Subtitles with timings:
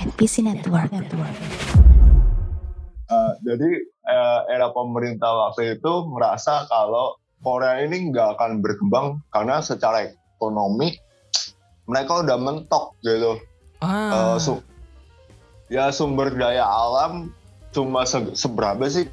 [0.00, 0.88] NPC Network.
[0.88, 1.36] Network.
[3.12, 3.70] Uh, jadi
[4.08, 10.08] uh, era pemerintah waktu itu merasa kalau Korea ini nggak akan berkembang karena secara
[10.38, 10.96] ekonomi
[11.84, 13.36] mereka udah mentok gitu.
[13.82, 14.32] Ah.
[14.32, 14.64] Uh, su-
[15.68, 17.28] ya sumber daya alam
[17.74, 19.10] cuma se- seberapa sih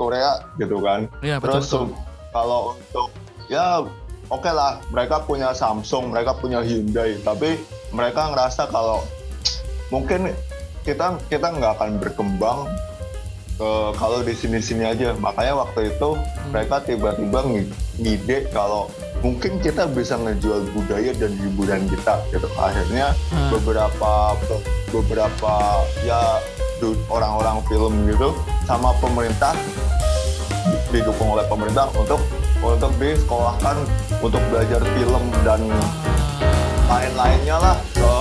[0.00, 1.10] Korea gitu kan.
[1.20, 1.86] Iya betul Terus betul.
[2.32, 3.08] kalau untuk
[3.50, 3.82] ya
[4.30, 7.58] oke lah mereka punya Samsung, mereka punya Hyundai, tapi
[7.90, 9.02] mereka ngerasa kalau
[9.88, 10.32] mungkin
[10.82, 12.68] kita kita nggak akan berkembang
[13.58, 15.12] eh, kalau di sini-sini aja.
[15.14, 16.08] Makanya waktu itu
[16.48, 18.86] mereka tiba-tiba ngi- ngide kalau
[19.18, 22.46] mungkin kita bisa ngejual budaya dan hiburan kita gitu.
[22.56, 23.50] Akhirnya Ah.
[23.50, 24.12] beberapa
[24.88, 25.52] beberapa
[26.00, 26.38] ya
[27.10, 28.30] orang-orang film gitu
[28.62, 29.50] sama pemerintah
[30.88, 32.22] didukung oleh pemerintah untuk
[32.58, 33.76] untuk disekolahkan
[34.18, 35.60] untuk belajar film dan
[36.86, 38.17] lain-lainnya lah Oh,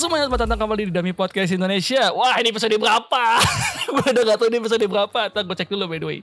[0.00, 2.08] semuanya, selamat datang kembali di Dami Podcast Indonesia.
[2.16, 3.22] Wah, ini episode berapa?
[3.92, 5.20] gue udah gak tau ini episode berapa.
[5.28, 6.18] Ntar gue cek dulu by the way.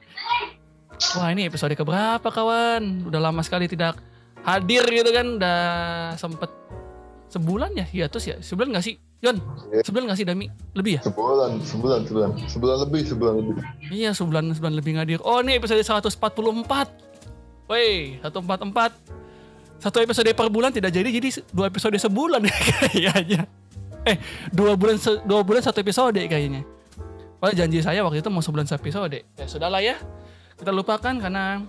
[1.14, 3.06] Wah, ini episode keberapa kawan?
[3.06, 4.02] Udah lama sekali tidak
[4.42, 5.38] hadir gitu kan.
[5.38, 5.59] Udah
[6.17, 6.50] sempet
[7.30, 8.36] sebulan ya hiatus ya?
[8.42, 8.97] Sebulan gak sih?
[9.17, 9.38] Yon,
[9.69, 9.81] Iya.
[9.86, 10.45] sebulan gak sih Dami?
[10.73, 11.02] Lebih ya?
[11.06, 13.53] sebulan sebulan sebulan sebulan lebih sebulan lebih
[13.94, 15.19] Iya, sebulan sebulan lebih ngadir.
[15.22, 16.17] Oh, ini episode 144.
[17.69, 18.94] Woi, 144.
[19.78, 22.41] Satu episode per bulan tidak jadi, jadi dua episode sebulan
[22.89, 23.45] kayaknya.
[24.08, 24.16] Eh,
[24.55, 24.95] dua bulan
[25.27, 26.63] dua bulan satu episode kayaknya.
[27.38, 29.19] Padahal janji saya waktu itu mau sebulan satu episode.
[29.19, 30.00] Ya sudahlah ya.
[30.55, 31.67] Kita lupakan karena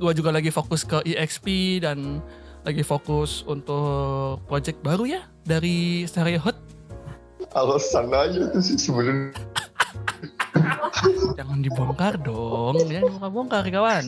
[0.00, 2.24] gua juga lagi fokus ke EXP dan
[2.64, 6.56] lagi fokus untuk project baru ya dari Stereo Hut.
[7.56, 9.32] alasan aja tuh sih sebenarnya
[11.40, 14.04] Jangan dibongkar dong, jangan bongkar-bongkar kawan.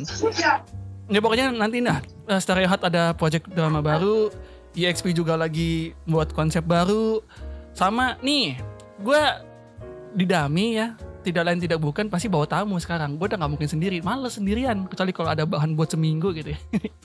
[1.09, 2.05] Ya pokoknya nanti nah
[2.37, 4.29] Stereo Hut ada project drama baru,
[4.77, 7.23] EXP juga lagi buat konsep baru.
[7.75, 8.59] Sama nih,
[9.03, 9.23] gue
[10.15, 13.19] di Dami ya, tidak lain tidak bukan pasti bawa tamu sekarang.
[13.19, 14.87] Gue udah nggak mungkin sendiri, males sendirian.
[14.87, 16.61] Kecuali kalau ada bahan buat seminggu gitu ya.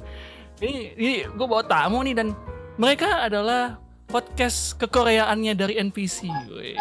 [0.64, 2.31] ini ini gue bawa tamu nih dan
[2.80, 6.30] mereka adalah podcast kekoreaannya dari NPC.
[6.52, 6.78] Wih.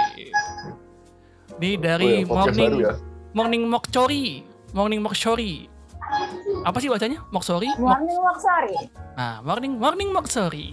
[1.55, 2.95] Ini dari Oh ya, podcast Morning baru ya
[3.35, 4.27] Morning Mokchori.
[4.75, 5.74] Morning Mokchori.
[6.65, 7.21] Apa sih bacanya?
[7.29, 7.69] Moksori?
[7.77, 8.77] Mok- Morning Sorry.
[9.15, 10.73] nah, Morning Morning Moksori.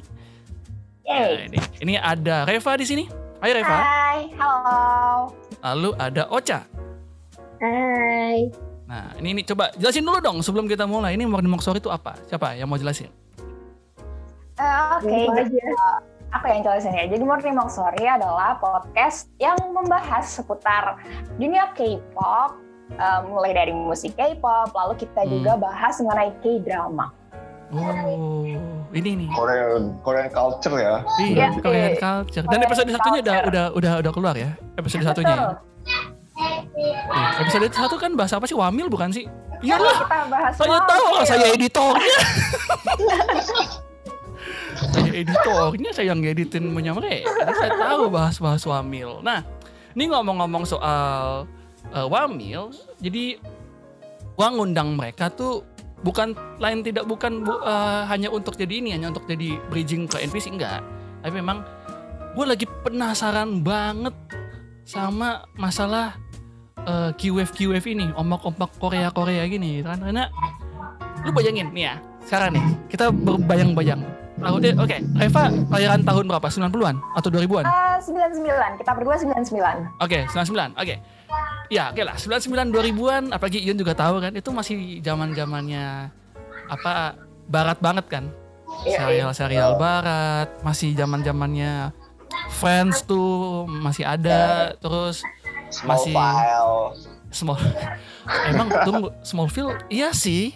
[1.04, 3.04] Nah, ini, ini ada Reva di sini.
[3.44, 3.76] Hai Reva.
[3.76, 5.36] Hai, halo.
[5.60, 6.64] Lalu ada Ocha.
[7.60, 8.48] Hai.
[8.88, 11.20] Nah, ini, ini coba jelasin dulu dong sebelum kita mulai.
[11.20, 12.16] Ini Morning Moksori itu apa?
[12.32, 13.12] Siapa yang mau jelasin?
[14.56, 15.98] Eh, Oke, jadi eh,
[16.32, 17.04] aku yang jelasin ya.
[17.10, 21.02] Jadi Morning Sorry adalah podcast yang membahas seputar
[21.36, 22.61] dunia K-pop,
[22.92, 25.32] eh, mulai dari musik K-pop, lalu kita Hmm.
[25.32, 27.08] juga bahas mengenai K-drama.
[27.72, 27.88] Oh,
[28.92, 29.30] ini nih.
[29.32, 31.64] Korean Korean culture ya Iya, Iya.
[31.64, 32.44] Korean culture.
[32.44, 34.52] Dan Korean episode satunya udah udah udah udah keluar ya.
[34.76, 35.32] Episode satunya.
[35.32, 35.56] ya?
[37.40, 38.60] Episode satu kan bahasa apa sih?
[38.60, 39.24] Wamil bukan sih?
[39.62, 39.98] Iya, Iyalah.
[40.04, 40.90] kita bahas Saya Wamil.
[40.90, 42.16] tahu lah saya editornya.
[44.92, 46.20] saya editornya, saya yang
[46.74, 47.30] punya mereka.
[47.30, 49.22] Jadi saya tahu bahas-bahas Wamil.
[49.22, 49.46] Nah,
[49.94, 51.46] ini ngomong-ngomong soal
[51.92, 53.38] eh, Wamil, jadi
[54.34, 55.62] gua ngundang mereka tuh
[56.02, 60.18] bukan lain tidak bukan bu- eh, hanya untuk jadi ini, hanya untuk jadi bridging ke
[60.20, 60.82] NPC enggak.
[61.22, 61.62] Tapi memang
[62.32, 64.16] gue lagi penasaran banget
[64.82, 66.18] sama masalah
[66.82, 70.02] eh, Q-Wave Q-Wave ini, ombak-ombak Korea-Korea gini kan.
[70.02, 70.26] Karena
[71.22, 74.02] lu bayangin nih ya, sekarang nih kita berbayang-bayang.
[74.42, 76.48] Tahu deh, oke, Reva lahiran tahun berapa?
[76.50, 77.62] 90-an atau 2000-an?
[77.62, 80.02] Eh, 99, kita berdua 99.
[80.02, 80.74] Oke, 99.
[80.82, 80.96] Oke.
[81.72, 82.16] Ya, oke lah.
[82.20, 86.12] 99 2000-an, apalagi Yun juga tahu kan, itu masih zaman-zamannya
[86.68, 87.16] apa
[87.48, 88.26] barat banget kan.
[88.84, 91.92] Iya, Serial-serial barat, masih zaman-zamannya
[92.60, 95.24] Friends tuh masih ada, terus
[95.70, 96.76] small Masih- file
[97.32, 97.60] Small
[98.48, 100.52] Emang tunggu Smallville iya sih.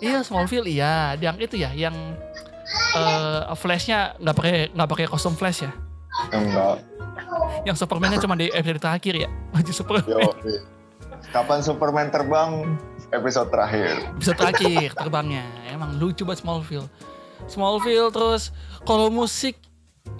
[0.00, 1.96] Iya Smallville iya, yang itu ya, yang
[2.92, 5.72] eh flashnya nggak pakai nggak pakai kostum flash ya.
[6.32, 6.76] Enggak
[7.64, 9.28] Yang Superman-nya cuma di episode terakhir ya.
[9.54, 10.08] Baju Superman.
[10.08, 10.30] yo
[11.32, 12.50] kapan Superman terbang
[13.14, 15.44] episode terakhir Episode terakhir terbangnya.
[15.70, 16.88] Emang lucu banget Smallville.
[17.48, 18.52] Smallville terus
[18.84, 19.56] kalau musik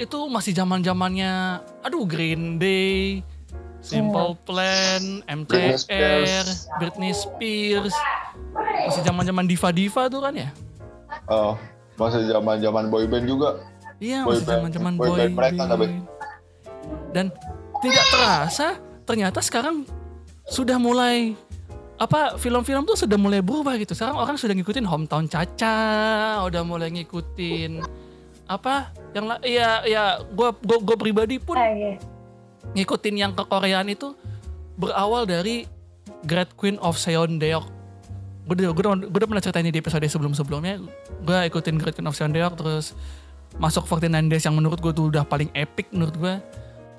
[0.00, 3.20] itu masih zaman-zamannya aduh Green Day,
[3.82, 6.48] Simple Plan, Britney MCR, Spears.
[6.80, 7.94] Britney Spears.
[8.88, 10.50] Masih zaman-zaman diva-diva tuh kan ya?
[11.28, 11.54] oh
[12.00, 13.60] masih zaman zaman boyband juga
[14.02, 15.86] Iya, Boy masih zaman-zaman boy boy, band mereka, tapi.
[17.14, 17.26] Dan
[17.78, 18.68] tidak terasa
[19.06, 19.86] ternyata sekarang
[20.42, 21.38] sudah mulai
[21.94, 23.94] apa film-film tuh sudah mulai berubah gitu.
[23.94, 25.78] Sekarang orang sudah ngikutin hometown Caca,
[26.42, 27.78] udah mulai ngikutin
[28.50, 30.02] apa yang la- ya ya
[30.34, 31.94] gua gua, gua pribadi pun Ah, iya.
[32.74, 34.18] ngikutin yang ke Koreaan itu
[34.74, 35.70] berawal dari
[36.26, 37.70] Great Queen of Seondeok.
[38.42, 40.82] Gue udah, gue udah, gue udah pernah ceritain di episode sebelum-sebelumnya.
[41.22, 42.98] Gue ikutin Great Queen of Seondeok terus
[43.60, 46.34] masuk 49 Days yang menurut gue tuh udah paling epic menurut gue.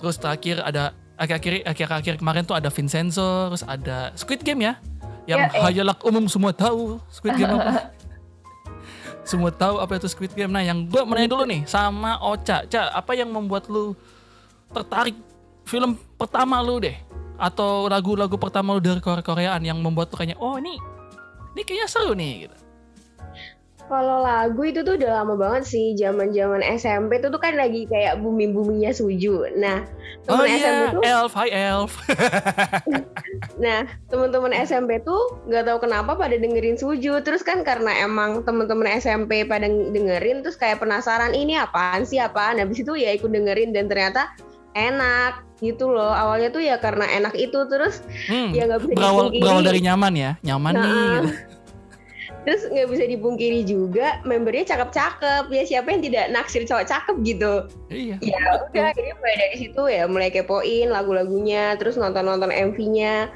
[0.02, 4.78] Terus terakhir ada akhir-akhir akhir-akhir kemarin tuh ada Vincenzo, terus ada Squid Game ya.
[5.24, 5.62] Yang Ya, eh.
[5.64, 7.90] hayalak umum semua tahu Squid Game apa.
[9.30, 10.52] semua tahu apa itu Squid Game.
[10.52, 12.68] Nah, yang gue mau nanya dulu nih sama Ocha.
[12.68, 13.96] Ca, apa yang membuat lu
[14.76, 15.16] tertarik
[15.64, 16.98] film pertama lu deh
[17.40, 20.76] atau lagu-lagu pertama lu dari Korea Koreaan yang membuat lu kayaknya oh ini
[21.56, 22.58] ini kayaknya seru nih gitu.
[23.92, 28.24] Kalau lagu itu tuh udah lama banget sih, zaman-zaman SMP tuh tuh kan lagi kayak
[28.24, 29.60] booming-boomingnya Suju.
[29.60, 29.84] Nah,
[30.32, 31.92] Oh temen SMP tuh, Elf, hi Elf.
[33.64, 35.20] nah teman-teman SMP tuh
[35.52, 37.20] nggak tahu kenapa pada dengerin Suju.
[37.28, 42.64] Terus kan karena emang teman-teman SMP pada dengerin, terus kayak penasaran ini apaan sih apaan.
[42.64, 44.32] Habis itu ya ikut dengerin dan ternyata
[44.80, 46.16] enak gitu loh.
[46.16, 48.00] Awalnya tuh ya karena enak itu terus
[48.32, 50.84] Hmm, ya nggak bisa berawal berawal dari nyaman ya, nyaman nih.
[50.88, 51.30] Nah, gitu.
[52.44, 57.54] Terus nggak bisa dipungkiri juga membernya cakep-cakep ya siapa yang tidak naksir cowok cakep gitu.
[57.88, 58.16] Iya.
[58.20, 63.32] Ya udah jadi mulai dari situ ya mulai kepoin lagu-lagunya terus nonton-nonton MV-nya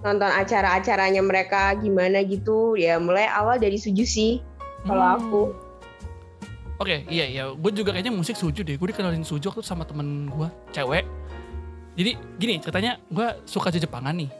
[0.00, 4.40] nonton acara-acaranya mereka gimana gitu ya mulai awal dari Suju sih
[4.84, 5.18] kalau Hmm.
[5.20, 5.42] aku
[6.80, 7.44] Oke, iya iya.
[7.52, 8.80] Gue juga kayaknya musik Suju deh.
[8.80, 11.04] Gue dikenalin Suju waktu sama temen gue, cewek.
[11.92, 14.32] Jadi gini ceritanya, gue suka Jepangan nih.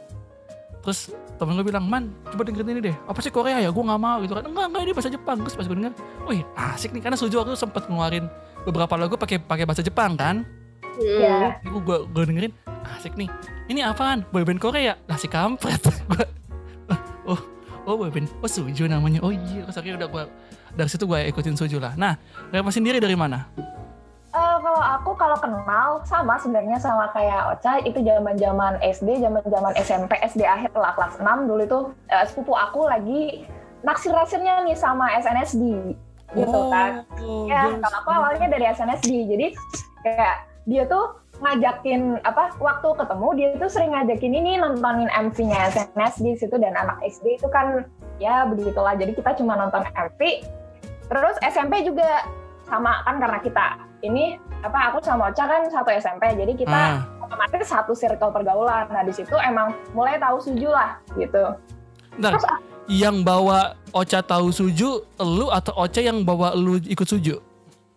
[0.81, 2.95] Terus temen gue bilang, man coba dengerin ini deh.
[3.09, 3.73] Apa sih Korea ya?
[3.73, 4.45] Gue nggak mau gitu kan.
[4.45, 5.37] Enggak, enggak ini bahasa Jepang.
[5.41, 5.93] Terus pas gue denger,
[6.29, 7.01] wih asik nih.
[7.01, 8.29] Karena Suju waktu itu sempet ngeluarin
[8.61, 10.45] beberapa lagu pakai pakai bahasa Jepang kan.
[11.01, 11.17] Hmm.
[11.17, 11.57] Ya.
[11.65, 12.53] Gue gue gue dengerin,
[13.01, 13.25] asik nih.
[13.73, 14.21] Ini apaan?
[14.29, 14.93] Boyband Korea?
[15.09, 15.81] Lah si kampret.
[16.11, 16.25] Gua,
[17.25, 17.41] oh,
[17.89, 18.29] oh boyband.
[18.45, 19.25] Oh Suju namanya.
[19.25, 19.65] Oh iya.
[19.65, 20.23] Terus akhirnya udah gue
[20.77, 21.97] dari situ gue ikutin Suju lah.
[21.97, 22.15] Nah,
[22.53, 23.49] Reva sendiri dari mana?
[24.31, 30.15] Eh, kalau aku kalau kenal sama sebenarnya sama kayak Ocha itu zaman-zaman SD, zaman-zaman SMP,
[30.23, 33.43] SD akhir lah kelas 6 dulu itu eh, sepupu aku lagi
[33.83, 35.91] naksir-naksirnya nih sama SNSD
[36.31, 37.03] gitu kan.
[37.19, 37.83] Oh, Ya, yes.
[37.83, 39.09] kalau aku awalnya dari SNSD.
[39.35, 39.47] Jadi
[40.07, 46.23] kayak dia tuh ngajakin apa waktu ketemu dia tuh sering ngajakin ini nontonin MV-nya SNSD
[46.23, 47.83] di situ dan anak SD itu kan
[48.15, 48.95] ya begitulah.
[48.95, 50.19] Jadi kita cuma nonton MV.
[51.11, 52.23] Terus SMP juga
[52.63, 56.33] sama kan karena kita ini apa aku sama Ocha kan satu SMP.
[56.33, 58.85] Jadi kita Ah, otomatis satu circle pergaulan.
[58.87, 61.55] Nah, di situ emang mulai tahu Suju lah gitu.
[62.13, 62.35] bentar.
[62.35, 62.45] Terus
[62.87, 67.37] yang bawa Ocha tahu Suju, lu atau Ocha yang bawa lu ikut Suju?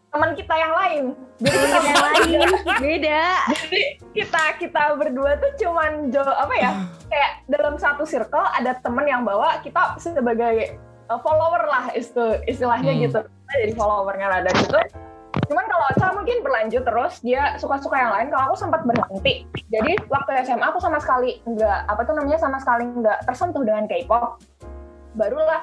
[0.06, 1.04] teman kita yang lain.
[1.36, 2.38] Jadi kita yang lain
[2.86, 3.82] beda jadi
[4.14, 6.70] kita kita berdua tuh cuman jo apa ya
[7.04, 12.94] kayak dalam satu circle ada temen yang bawa kita sebagai uh, follower lah itu istilahnya
[12.94, 13.02] Hmm.
[13.02, 14.78] gitu kita jadi followernya lah dari situ
[15.50, 18.28] cuman kalau Ocha mungkin berlanjut terus dia suka-suka yang lain.
[18.30, 19.44] Kalau aku sempat berhenti.
[19.68, 23.84] Jadi waktu SMA aku sama sekali nggak apa tuh namanya sama sekali nggak tersentuh dengan
[23.90, 24.40] K-pop.
[25.14, 25.60] Barulah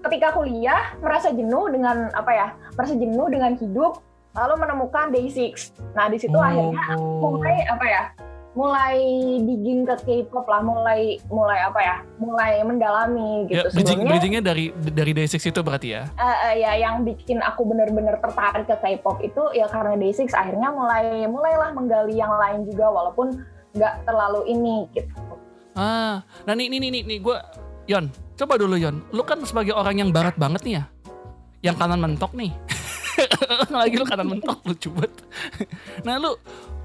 [0.00, 2.46] ketika kuliah merasa jenuh dengan apa ya
[2.76, 4.00] merasa jenuh dengan hidup
[4.32, 7.36] lalu menemukan Day6 nah di situ akhirnya Oh.
[7.36, 8.02] mulai apa ya
[8.50, 8.98] mulai
[9.46, 14.42] digging ke K-pop lah mulai mulai apa ya mulai mendalami Ya, gitu bridging, sebelumnya bridgingnya
[14.42, 16.02] dari dari Day6 itu berarti ya?
[16.10, 20.74] eh, eh, ya yang bikin aku bener-bener tertarik ke K-pop itu ya karena Day6 akhirnya
[20.74, 23.38] mulai mulailah menggali yang lain juga walaupun
[23.70, 25.14] nggak terlalu ini gitu.
[25.78, 27.36] Ah, nah nih nih nih nih, nih gue,
[27.86, 30.84] Yon, coba dulu Yon, lu kan sebagai orang yang barat banget nih ya,
[31.70, 32.50] yang kanan mentok nih,
[33.70, 35.12] lagi lu kanan mentok lu cubet.
[36.02, 36.34] nah lu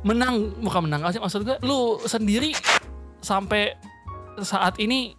[0.05, 2.53] menang, bukan menang, maksud- maksud gue, lu sendiri
[3.25, 3.73] sampai
[4.39, 5.17] saat ini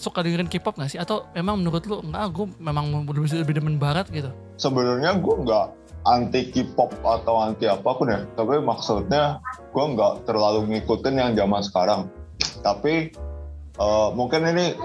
[0.00, 0.96] suka dengerin K-pop gak sih?
[0.96, 4.32] Atau memang menurut lu enggak, gue memang lebih, lebih demen barat gitu?
[4.60, 5.66] sebenarnya gue nggak
[6.04, 8.28] anti K-pop atau anti apa pun ya.
[8.36, 9.40] Tapi maksudnya
[9.72, 12.00] gue nggak terlalu ngikutin yang zaman sekarang.
[12.60, 13.08] Tapi
[13.80, 14.76] eh, mungkin ini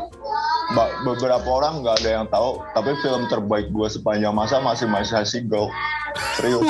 [1.03, 5.67] beberapa orang nggak ada yang tahu tapi film terbaik gue sepanjang masa masih Sassy Girl.
[6.39, 6.63] Serius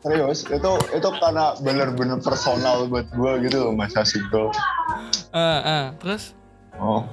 [0.00, 4.52] serius itu itu karena bener-bener personal buat gue gitu loh Sassy Girl
[5.30, 6.34] Ah, ah, terus?
[6.74, 7.06] Oh,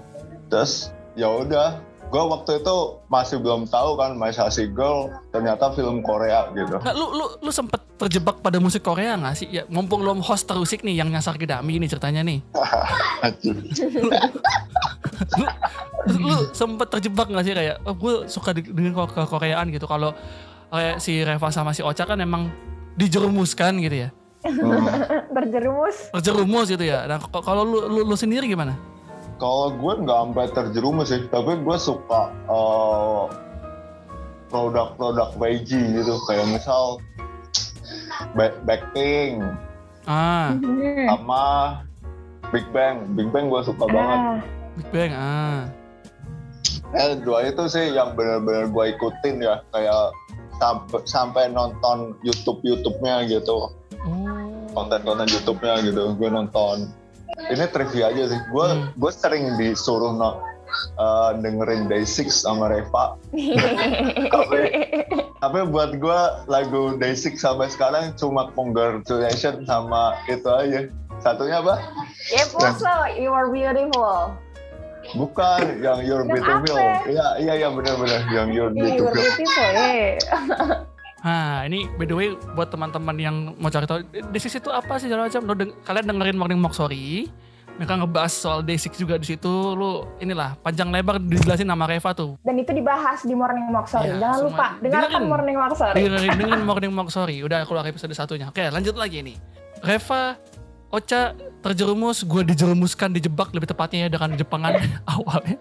[0.49, 1.77] terus ya udah,
[2.09, 2.75] gue waktu itu
[3.13, 6.81] masih belum tahu kan Sassy Girl ternyata film Korea gitu.
[6.81, 9.47] Nah, lu lu lu sempet terjebak pada musik Korea gak sih?
[9.53, 12.41] Ya, mumpung lu host terusik nih yang nyasar ke Dami nih ceritanya nih.
[16.07, 19.83] Lu, lu sempet terjebak gak sih kayak oh, gue suka de- dengan ke Koreaan gitu
[19.89, 20.15] kalau
[20.67, 22.51] kayak si Reva sama si Ocha kan emang
[22.93, 24.09] dijerumuskan gitu ya
[24.39, 24.85] Hmm.
[25.35, 28.77] terjerumus terjerumus gitu ya nah kalau lu, lu lu sendiri gimana
[29.35, 33.23] Kalau gue nggak sampai terjerumus sih, tapi gue suka eh,
[34.47, 36.97] produk-produk YG gitu, kayak misal
[38.33, 39.43] Back- Blackpink
[40.05, 41.05] Ah, Hmm.
[41.05, 41.43] sama
[42.49, 43.03] Big Bang.
[43.11, 44.17] Big Bang gue suka banget.
[44.17, 44.37] Ah,
[44.73, 45.11] Big Bang.
[45.11, 45.61] Ah.
[46.95, 50.15] Eh dua itu sih yang benar-benar gue ikutin ya, kayak
[50.57, 53.71] sampai sampai nonton YouTube YouTube-nya gitu,
[54.05, 54.13] Oh.
[54.73, 56.89] konten-konten YouTube-nya gitu, gue nonton.
[57.37, 58.89] Ini trivia aja sih, gue Hmm.
[58.95, 60.41] gue sering disuruh no,
[60.97, 63.19] eh, dengerin Day6 sama Reva,
[64.33, 64.59] tapi
[65.37, 70.79] tapi buat gue lagu Day6 sampai sekarang cuma congratulations sama itu aja.
[71.17, 71.81] Satunya apa?
[72.29, 74.37] Ya so you are beautiful.
[75.13, 76.77] Bukan yang You're Yang Beautiful.
[77.05, 79.13] Iya iya iya benar-benar yang You're Beautiful.
[79.13, 79.69] beautiful.
[79.71, 80.15] Yeah.
[81.17, 83.99] Nah, ini by the way buat teman-teman yang mau cari tahu
[84.31, 85.41] Day6 itu apa sih segala macam.
[85.43, 87.27] Lo deng- kalian dengerin Morning Mock Sorry.
[87.75, 89.49] Mereka ngebahas soal Day6 juga di situ.
[89.73, 92.37] Lu inilah panjang lebar dijelasin nama Reva tuh.
[92.41, 94.07] Dan itu dibahas di Morning Mock Sorry.
[94.07, 95.27] Iya, Jangan lupa dengarkan Dengerin.
[95.27, 95.95] Morning Mock Sorry.
[95.99, 97.37] Dengerin dengan Morning Mock Sorry.
[97.41, 98.47] Udah keluar episode satunya.
[98.47, 99.35] Oke, lanjut lagi nih.
[99.81, 100.37] Reva,
[100.87, 101.35] Ocha
[101.67, 104.79] terjerumus, gue dijerumuskan, dijebak lebih tepatnya ya dengan Jepangan
[105.19, 105.59] awalnya.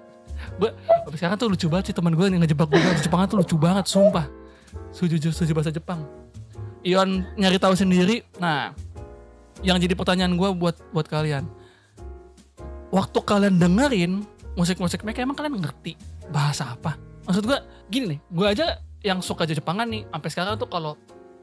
[0.62, 3.38] Gue, tapi sekarang tuh lucu banget sih teman gue yang ngejebak gue di Jepangan tuh
[3.42, 4.30] lucu banget, sumpah.
[4.94, 6.06] Sujujur, setuju bahasa Jepang.
[6.86, 8.22] Ion nyari tahu sendiri.
[8.38, 8.70] Nah,
[9.66, 11.50] yang jadi pertanyaan gue buat buat kalian.
[12.94, 14.22] Waktu kalian dengerin
[14.54, 15.98] musik-musik mereka emang kalian ngerti
[16.30, 16.94] bahasa apa?
[17.26, 17.58] Maksud gue
[17.90, 18.66] gini nih, gue aja
[19.02, 20.94] yang suka Jepangan nih, sampai sekarang tuh kalau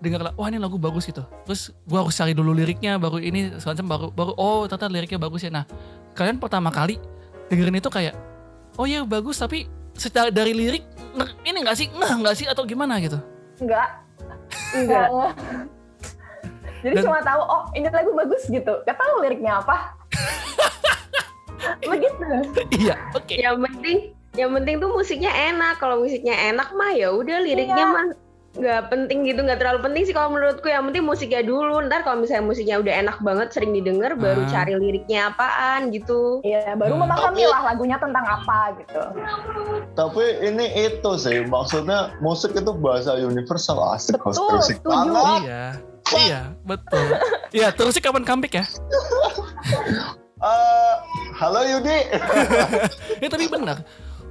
[0.03, 1.23] dengar wah ini lagu bagus gitu.
[1.47, 5.47] Terus gue harus cari dulu liriknya, baru ini semacam baru baru oh ternyata liriknya bagus
[5.47, 5.51] ya.
[5.55, 5.63] Nah,
[6.11, 6.99] kalian pertama kali
[7.47, 8.13] dengerin itu kayak
[8.75, 10.83] oh iya bagus tapi secara dari lirik
[11.45, 13.15] ini enggak sih ngeh nggak sih atau gimana gitu?
[13.63, 14.03] Enggak.
[14.75, 15.07] Enggak.
[16.83, 18.73] Jadi Dan- cuma tahu oh ini lagu bagus gitu.
[18.83, 19.95] Gak tahu liriknya apa.
[21.87, 22.27] Begitu.
[22.75, 23.35] iya, oke.
[23.39, 23.97] Yang penting
[24.35, 25.79] yang penting tuh musiknya enak.
[25.79, 27.93] Kalau musiknya enak mah ya udah liriknya Iya.
[27.95, 28.03] mah
[28.53, 30.69] nggak penting gitu, nggak terlalu penting sih kalau menurutku.
[30.69, 31.81] Yang penting musiknya dulu.
[31.89, 34.49] Ntar kalau misalnya musiknya udah enak banget, sering didengar, baru Ah.
[34.49, 36.37] cari liriknya apaan gitu.
[36.45, 37.03] Iya, baru Hmm.
[37.03, 39.01] memahami lah lagunya tentang apa gitu.
[39.93, 45.09] Tapi ini itu sih maksudnya musik itu bahasa universal asik Betul, musik setuju.
[45.41, 45.63] Iya,
[46.13, 47.05] iya betul.
[47.49, 48.65] Iya terus sih kapan comeback ya?
[50.43, 50.95] Eh,
[51.39, 52.03] halo Yudi.
[53.23, 53.79] ya tapi benar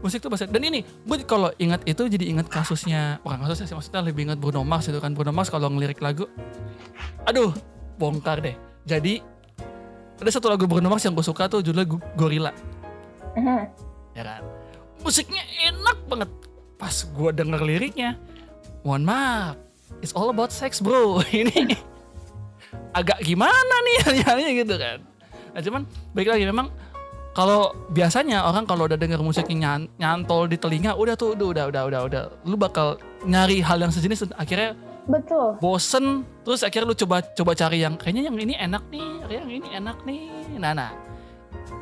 [0.02, 3.76] musik tuh bahasa dan ini gue kalau ingat itu jadi ingat kasusnya bukan kasusnya sih
[3.78, 5.14] maksudnya lebih ingat Bruno Mars itu kan.
[5.14, 6.26] Bruno Mars kalau ngelirik lagu
[7.24, 7.54] aduh
[7.96, 8.58] bongkar deh.
[8.82, 9.22] Jadi
[10.18, 11.86] ada satu lagu Bruno Mars yang gue suka tuh judulnya
[12.18, 12.52] Gorilla.
[13.38, 13.64] Mhm.
[14.12, 14.42] ya kan?
[15.00, 15.40] Musiknya
[15.70, 16.30] enak banget.
[16.76, 18.18] Pas gue denger liriknya
[18.82, 19.54] mohon maaf
[20.02, 21.22] it's all about sex bro.
[21.30, 21.78] Ini
[22.92, 24.98] agak gimana nih nyanyi gitu kan.
[25.52, 25.82] Nah cuman
[26.12, 26.68] baik lagi memang
[27.32, 31.64] kalau biasanya orang kalau udah denger musiknya nyan- nyantol di telinga udah tuh udah udah
[31.68, 34.76] udah udah udah lu bakal nyari hal yang sejenis akhirnya
[35.08, 35.58] Betul.
[35.58, 39.68] bosen terus akhirnya lu coba coba cari yang kayaknya yang ini enak nih yang ini
[39.72, 40.20] enak nih
[40.60, 40.90] nah nah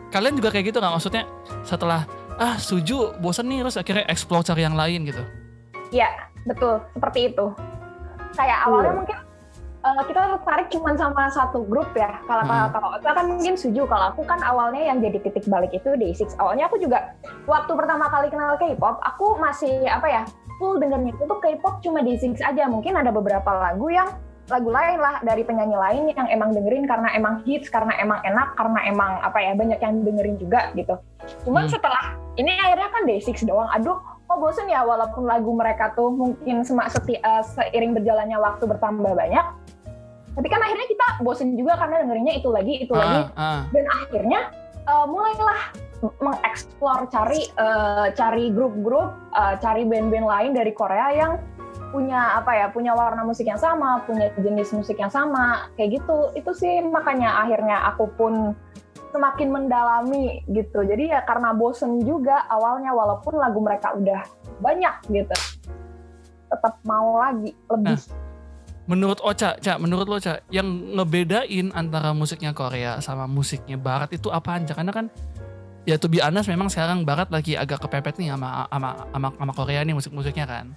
[0.09, 1.25] kalian juga kayak gitu nggak maksudnya
[1.62, 2.07] setelah
[2.40, 5.21] ah suju bosen nih terus akhirnya explore cari yang lain gitu
[5.90, 6.07] Iya,
[6.47, 6.78] betul.
[6.95, 7.47] Seperti itu.
[8.38, 9.16] Kayak awalnya mungkin
[9.90, 12.23] eh, kita tertarik cuma sama satu grup ya.
[12.25, 12.73] Kalau kalau Hmm.
[12.73, 13.82] kalau Ocha kan mungkin setuju.
[13.87, 16.38] Kalau aku kan awalnya yang jadi titik balik itu Day6.
[16.38, 20.23] Awalnya aku juga waktu pertama kali kenal K-pop, aku masih apa ya
[20.59, 22.70] full dengernya itu tuh K-pop cuma Day6 aja.
[22.70, 24.09] Mungkin ada beberapa lagu yang
[24.50, 28.59] lagu lain lah dari penyanyi lain yang emang dengerin karena emang hits, karena emang enak,
[28.59, 30.99] karena emang apa ya banyak yang dengerin juga gitu.
[31.47, 31.73] Cuman Hmm.
[31.73, 33.70] setelah ini akhirnya kan Day6 doang.
[33.78, 33.94] Aduh,
[34.26, 39.14] kok bosen ya walaupun lagu mereka tuh mungkin semak seti, eh, seiring berjalannya waktu bertambah
[39.14, 39.47] banyak.
[40.40, 43.28] Tapi kan akhirnya kita bosen juga karena dengerinnya itu lagi, itu lagi.
[43.37, 43.61] ah, ah.
[43.76, 44.40] Dan akhirnya
[44.88, 45.61] eh, mulailah
[46.00, 51.37] mengeksplor cari eh, cari grup-grup, eh, cari band-band lain dari Korea yang
[51.92, 56.32] punya apa ya, punya warna musik yang sama, punya jenis musik yang sama, kayak gitu.
[56.32, 58.56] Itu sih makanya akhirnya aku pun
[59.12, 60.88] semakin mendalami gitu.
[60.88, 64.25] Jadi ya karena bosen juga awalnya walaupun lagu mereka udah
[64.64, 65.37] banyak gitu.
[66.49, 68.00] Tetap mau lagi lebih.
[68.90, 70.66] Menurut Ocha, Ca, menurut lo Ca, yang
[70.99, 74.66] ngebedain antara musiknya Korea sama musiknya Barat itu apaan?
[74.66, 74.75] Ca?
[74.75, 75.06] Karena kan
[75.87, 79.52] ya to be honest memang sekarang Barat lagi agak kepepet nih sama sama sama, sama
[79.54, 80.75] Korea nih musik-musiknya kan.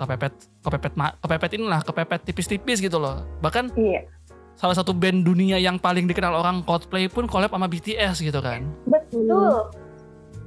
[0.00, 0.32] Kepepet
[0.64, 3.20] kepepet kepepet inilah kepepet tipis-tipis gitu loh.
[3.44, 4.08] Bahkan Iya,
[4.56, 8.64] salah satu band dunia yang paling dikenal orang Coldplay pun collab sama BTS gitu kan.
[8.88, 9.68] betul.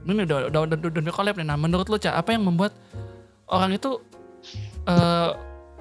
[0.05, 1.45] Ini udah udah udah, udah, udah collab nih.
[1.45, 2.74] Nah, menurut lo Ca, apa yang membuat
[3.45, 4.01] orang itu
[4.89, 5.29] eh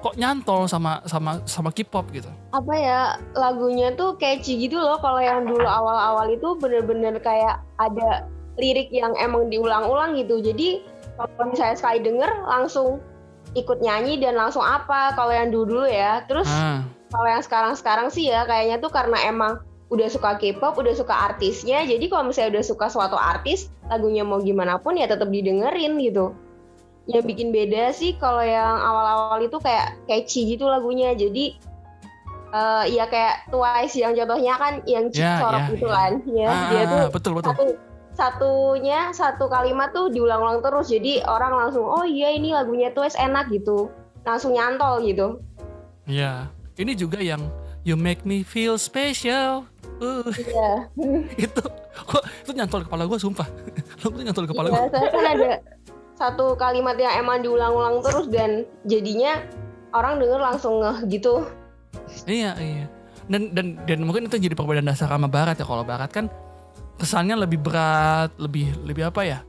[0.05, 2.29] kok nyantol sama sama sama K-pop gitu?
[2.53, 8.29] apa ya lagunya tuh catchy gitu loh kalau yang dulu awal-awal itu bener-bener kayak ada
[8.61, 10.39] lirik yang emang diulang-ulang gitu.
[10.39, 10.85] Jadi
[11.17, 13.01] kalau misalnya sekali denger langsung
[13.55, 16.23] ikut nyanyi dan langsung apa kalau yang dulu dulu ya.
[16.29, 19.59] Terus Ah, kalau yang sekarang-sekarang sih ya kayaknya tuh karena emang
[19.89, 21.85] udah suka K-pop, udah suka artisnya.
[21.85, 26.33] Jadi kalau misalnya udah suka suatu artis, lagunya mau gimana pun ya tetap didengerin gitu.
[27.05, 31.13] Yang bikin beda sih kalau yang awal-awal itu kayak catchy gitu lagunya.
[31.13, 31.57] Jadi
[32.55, 35.93] eh ya kayak Twice yang contohnya kan yang Ya, Sorok ya, gitu ya.
[35.93, 36.11] kan.
[36.25, 37.51] Ya, ah, dia tuh betul betul.
[37.51, 37.65] satu
[38.15, 43.51] satunya satu kalimat tuh diulang-ulang terus jadi orang langsung oh iya ini lagunya Twice enak
[43.51, 43.91] gitu
[44.23, 45.43] langsung nyantol gitu
[46.05, 46.47] Iya.
[46.77, 47.41] Ini juga yang
[47.81, 49.65] You Make Me Feel Special.
[49.97, 50.91] Uh, iya
[51.47, 51.63] itu
[51.95, 53.47] kok itu nyantol kepala gue sumpah.
[54.03, 54.75] Lagu itu nyantol kepala gue.
[54.75, 55.51] Iya, saya kan ada
[56.15, 59.43] satu kalimat yang emang diulang-ulang terus dan jadinya
[59.91, 61.43] orang denger langsung ngeh gitu.
[62.27, 62.85] Iya, iya.
[63.27, 65.65] Dan dan dan mungkin itu jadi perbedaan dasar sama barat ya.
[65.67, 66.31] Kalau barat kan
[66.95, 69.39] kesannya lebih berat, lebih lebih apa ya?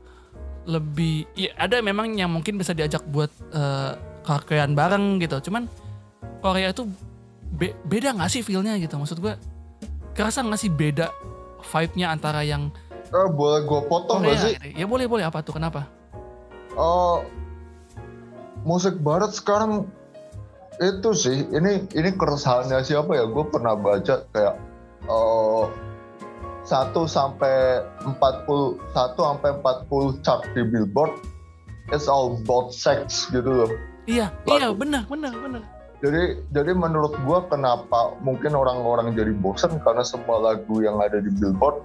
[0.67, 3.91] Lebih ya ada memang yang mungkin bisa diajak buat eh,
[4.27, 5.39] karaokean bareng gitu.
[5.47, 5.71] Cuman
[6.43, 6.83] Korea itu
[7.55, 8.99] be- beda nggak sih feel-nya gitu?
[8.99, 9.39] Maksud gue
[10.11, 11.07] kerasa nggak sih beda
[11.63, 12.67] vibe-nya antara yang
[13.07, 14.53] Eh, boleh gue potong Korea gak sih?
[14.75, 15.55] Ya boleh boleh apa tuh?
[15.55, 15.87] Kenapa?
[16.77, 17.17] Eh,
[18.61, 19.89] musik barat sekarang
[20.77, 24.55] itu sih ini ini keresahannya siapa ya gue pernah baca kayak
[25.09, 25.63] eh,
[26.61, 31.17] satu sampai 40 satu sampai 40 chart di Billboard
[31.89, 33.71] it's all about sex gitu loh
[34.07, 34.55] Iya, Lagu.
[34.55, 35.63] iya benar benar benar.
[35.99, 41.33] jadi jadi menurut gue kenapa mungkin orang-orang jadi bosan karena semua lagu yang ada di
[41.33, 41.81] Billboard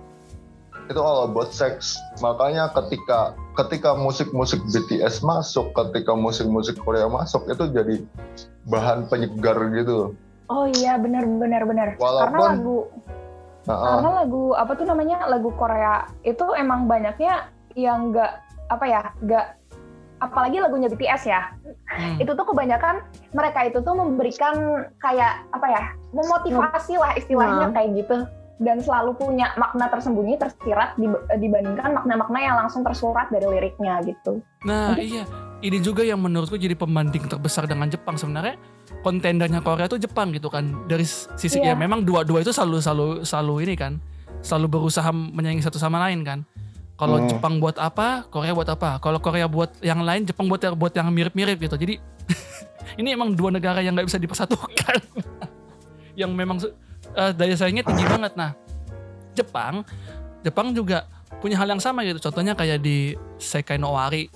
[0.92, 7.64] itu all about sex makanya ketika ketika musik-musik BTS masuk ketika musik-musik Korea masuk itu
[7.68, 8.04] jadi
[8.68, 10.12] bahan penyegar gitu.
[10.46, 11.88] Oh iya benar benar benar.
[11.96, 12.78] Karena Walaupun- lagu
[13.62, 17.46] Nah, ah, karena lagu apa tuh namanya lagu Korea itu emang banyaknya
[17.78, 19.54] yang enggak apa ya enggak
[20.18, 21.46] apalagi lagunya BTS ya
[21.94, 22.18] Hmm.
[22.18, 24.54] itu tuh kebanyakan mereka itu tuh memberikan
[24.98, 27.74] kayak apa ya memotivasi lah istilahnya Hmm.
[27.74, 28.16] kayak gitu
[28.62, 34.38] dan selalu punya makna tersembunyi tersirat dib- dibandingkan makna-makna yang langsung tersurat dari liriknya gitu.
[34.62, 35.26] Nah iya,
[35.60, 38.54] ini juga yang menurutku jadi pembanding terbesar dengan Jepang sebenarnya
[39.02, 41.74] kontendernya Korea tuh Jepang gitu kan dari sisi ya Iya.
[41.74, 43.92] memang dua-dua itu selalu selalu selalu ini kan
[44.42, 46.46] selalu berusaha menyaingi satu sama lain kan.
[46.92, 47.26] Kalau Hmm.
[47.26, 49.02] Jepang buat apa, Korea buat apa.
[49.02, 51.74] Kalau Korea buat yang lain, Jepang buat buat yang mirip-mirip gitu.
[51.74, 51.98] Jadi
[53.00, 55.02] ini emang dua negara yang nggak bisa dipersatukan.
[56.20, 56.60] yang memang
[57.14, 58.32] eh, daya saingnya tinggi banget.
[58.34, 58.52] Nah,
[59.32, 59.84] Jepang,
[60.40, 62.20] Jepang juga punya hal yang sama gitu.
[62.20, 64.28] Contohnya kayak di Sekai no Owari.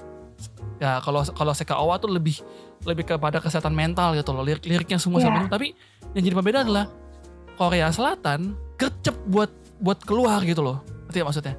[0.77, 2.41] Ya kalau kalau Sekai Owa tuh lebih
[2.85, 4.43] lebih kepada kesehatan mental gitu loh.
[4.43, 5.29] Lirik liriknya semua Iya.
[5.29, 5.51] sama itu.
[5.51, 5.67] Tapi
[6.13, 6.85] yang jadi pembeda adalah
[7.57, 10.81] Korea Selatan gercep buat buat keluar gitu loh.
[11.09, 11.55] Ngerti ya maksudnya?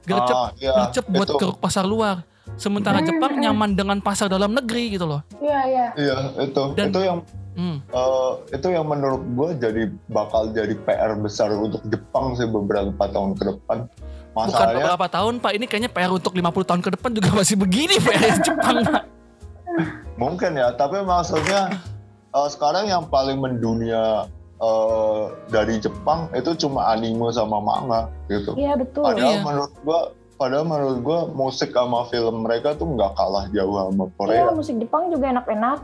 [0.00, 1.36] Gercep ah, iya, gercep buat itu.
[1.36, 2.22] ke pasar luar.
[2.56, 3.42] Sementara Hmm, Jepang hmm.
[3.46, 5.22] nyaman dengan pasar dalam negeri gitu loh.
[5.38, 5.86] Iya iya.
[5.94, 7.18] Iya itu Dan- itu yang
[7.60, 7.76] Hmm.
[7.84, 13.36] eh, itu yang menurut gue jadi bakal jadi PR besar untuk Jepang sih beberapa tahun
[13.36, 13.84] ke depan.
[14.30, 17.56] Bukan Masalahnya beberapa tahun Pak, ini kayaknya PR untuk 50 tahun ke depan juga masih
[17.58, 19.04] begini PR Jepang Pak.
[20.16, 21.76] mungkin ya, tapi maksudnya
[22.30, 24.24] eh, sekarang yang paling mendunia
[24.56, 28.54] eh, dari Jepang itu cuma anime sama manga gitu.
[28.54, 29.04] Iya betul.
[29.04, 29.42] Padahal Iya.
[29.42, 30.00] menurut gua,
[30.36, 34.42] padahal menurut gua musik sama film mereka tuh nggak kalah jauh sama Iya Korea.
[34.54, 35.80] musik Jepang juga enak-enak.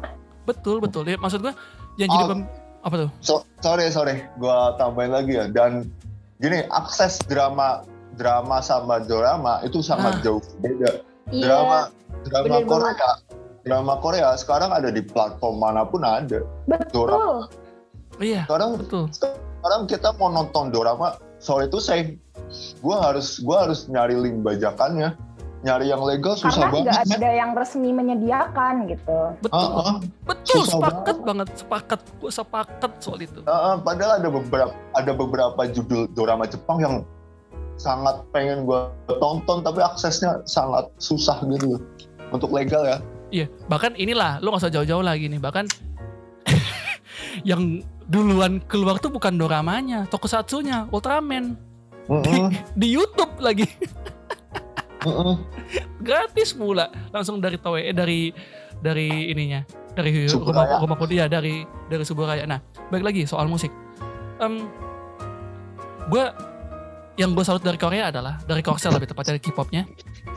[0.47, 1.03] Betul, betul.
[1.05, 1.53] Ya, maksud gua
[1.99, 2.31] yang jadi Oh.
[2.31, 2.49] pem-
[2.81, 3.11] apa tuh?
[3.19, 5.51] So- sorry sorry, gua tambahin lagi ya.
[5.51, 5.91] Dan
[6.39, 7.83] gini, akses drama
[8.15, 10.23] drama sama drama itu sangat Ah.
[10.23, 11.03] jauh beda.
[11.29, 11.43] Iya.
[11.43, 11.79] Drama
[12.25, 13.11] drama bener Korea,
[13.61, 16.41] drama Korea sekarang ada di platform mana pun ada.
[16.65, 17.11] Betul.
[18.17, 19.05] Iya, Sekarang betul.
[19.13, 22.09] sekarang kita mau nonton drama, sorry itu saya,
[22.81, 25.13] gua harus gua harus nyari link bajakannya,
[25.65, 27.07] nyari yang legal susah Karena banget.
[27.09, 27.17] men.
[27.17, 29.19] ada yang resmi menyediakan gitu.
[29.41, 29.57] Betul.
[29.57, 29.97] Ah, ah.
[30.29, 31.49] Betul, susah sepakat banget.
[31.57, 32.01] Sepakat.
[32.21, 33.41] Gua sepakat soal itu.
[33.49, 36.95] Uh, padahal ada beberapa ada beberapa judul drama Jepang yang
[37.77, 38.81] sangat pengen gue
[39.21, 41.77] tonton tapi aksesnya sangat susah gitu
[42.33, 42.99] untuk legal ya.
[43.29, 45.41] Iya, bahkan inilah lu gak usah jauh-jauh lagi nih.
[45.43, 45.67] Bahkan
[47.51, 51.59] yang duluan keluar tuh bukan doramanya, tokusatsunya, Ultraman
[52.07, 53.67] Mm-mm, di YouTube lagi.
[56.03, 58.31] gratis pula langsung dari Toei eh, dari
[58.81, 59.65] dari ininya
[59.97, 60.53] dari Suburaya.
[60.53, 62.45] rumah rumah kuliah dari dari Suburaya.
[62.45, 62.61] Nah,
[62.93, 63.73] balik lagi soal musik.
[64.37, 64.69] Em
[66.07, 66.25] gue
[67.17, 69.83] yang gue salut dari Korea adalah dari Korsel lebih tepatnya dari K-popnya.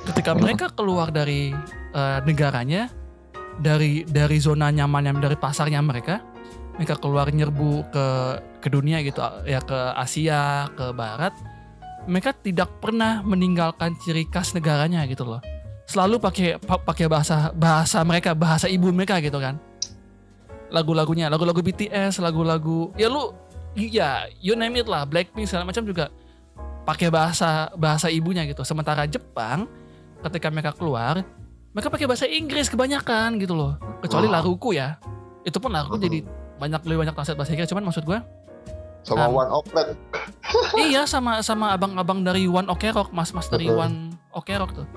[0.07, 1.51] Ketika mereka keluar dari
[1.91, 2.87] eh, negaranya,
[3.59, 6.23] dari dari zona nyamannya dari pasarnya mereka,
[6.79, 8.05] mereka keluar nyerbu ke
[8.63, 11.35] ke dunia gitu ya ke Asia, ke Barat.
[12.05, 15.41] Mereka tidak pernah meninggalkan ciri khas negaranya gitu loh.
[15.83, 19.57] Selalu pakai pa- pakai bahasa bahasa mereka, bahasa ibu mereka gitu kan.
[20.69, 23.33] Lagu-lagunya, lagu-lagu BTS, lagu-lagu ya lu
[23.73, 26.13] ya you name it lah, Blackpink segala macam juga
[26.85, 28.61] pakai bahasa bahasa ibunya gitu.
[28.61, 29.65] Sementara Jepang
[30.21, 31.25] ketika mereka keluar,
[31.73, 33.81] mereka pakai bahasa Inggris kebanyakan gitu loh.
[33.99, 34.41] Kecuali Wah.
[34.41, 35.01] Laruku ya.
[35.41, 36.05] Itu pun Laruku Mhm.
[36.05, 36.19] jadi
[36.59, 37.69] banyak lebih banyak translate bahasa Inggris.
[37.69, 38.19] Cuman maksud gue
[38.99, 39.95] Sama Um, One Red.
[40.77, 43.79] Iya sama sama abang-abang dari One Ok Rock, mas-mas dari Betul.
[43.79, 43.97] One
[44.31, 44.87] Ok Rock tuh.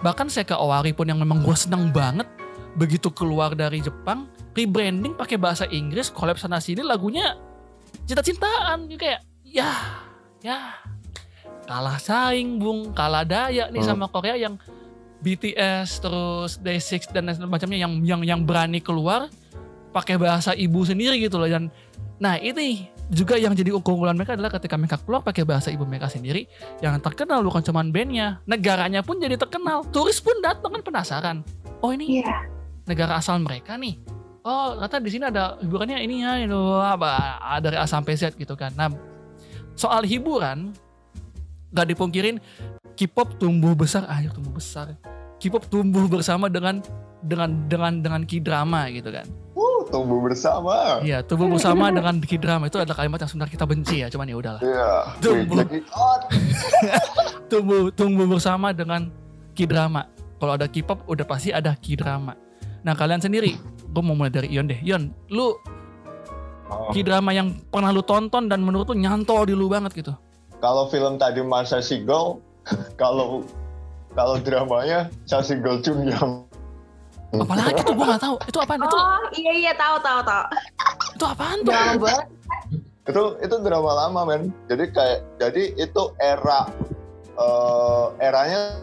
[0.00, 2.28] Bahkan Seka Owari pun yang memang gue seneng banget
[2.74, 7.38] begitu keluar dari Jepang, rebranding pakai bahasa Inggris, collab sana sini lagunya
[8.04, 9.70] cinta-cintaan gitu kayak ya
[10.42, 10.76] ya
[11.64, 13.96] kalah saing bung kalah daya nih Hmm.
[13.96, 14.58] sama Korea yang
[15.24, 19.32] BTS terus Day6 dan lain macamnya yang yang yang berani keluar
[19.94, 21.72] pakai bahasa ibu sendiri gitu loh dan
[22.20, 26.08] nah ini juga yang jadi keunggulan mereka adalah ketika mereka keluar pakai bahasa ibu mereka
[26.08, 26.48] sendiri
[26.80, 29.84] yang terkenal bukan cuma bandnya negaranya pun jadi terkenal.
[29.92, 31.36] Turis pun datang kan penasaran.
[31.84, 32.48] Oh ini Iya.
[32.88, 34.00] negara asal mereka nih.
[34.44, 38.56] Oh ternyata di sini ada hiburannya ini ya itu apa dari A sampai Z gitu
[38.56, 38.72] kan.
[38.72, 38.88] Nah
[39.76, 40.72] soal hiburan
[41.74, 42.40] gak dipungkirin
[42.94, 44.06] K-pop tumbuh besar.
[44.08, 44.94] Ayo tumbuh besar.
[45.42, 46.80] K-pop tumbuh bersama dengan
[47.20, 49.43] dengan dengan dengan K-drama gitu kan
[49.94, 50.98] tumbuh bersama.
[51.06, 54.26] Iya, tumbuh bersama dengan bikin drama itu adalah kalimat yang sebenarnya kita benci ya, cuman
[54.26, 54.62] ya udahlah.
[54.66, 54.90] Iya.
[55.22, 55.62] Tumbuh.
[55.94, 56.22] Out.
[57.52, 59.14] Tumbuh tumbuh bersama dengan
[59.54, 60.10] K-drama.
[60.42, 62.34] Kalau ada K-pop udah pasti ada K-drama.
[62.82, 64.80] Nah, kalian sendiri, gue mau mulai dari Ion deh.
[64.82, 65.54] Ion, lu
[66.64, 66.88] Oh.
[66.90, 70.16] K-drama yang pernah lu tonton dan menurut lu nyantol di lu banget gitu.
[70.64, 72.40] Kalau film tadi Masa Sigel,
[73.00, 73.44] kalau
[74.16, 76.48] kalau dramanya Sasi Girl Chun yang
[77.40, 78.36] Apalagi tuh gue gak tahu.
[78.46, 78.80] Itu apaan?
[78.80, 80.42] Itu Oh iya iya tahu tahu tahu.
[81.14, 81.72] itu apaan tuh?
[81.72, 82.26] Drama banget.
[83.04, 84.42] itu itu drama lama men.
[84.66, 86.64] Jadi kayak jadi itu era
[87.34, 88.80] eh, eranya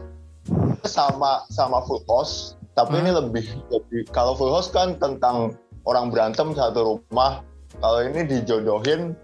[0.83, 3.01] sama sama Full House, tapi Hmm.
[3.05, 7.41] ini lebih lebih kalau Full House kan tentang orang berantem satu rumah.
[7.79, 9.15] Kalau ini dijodohin,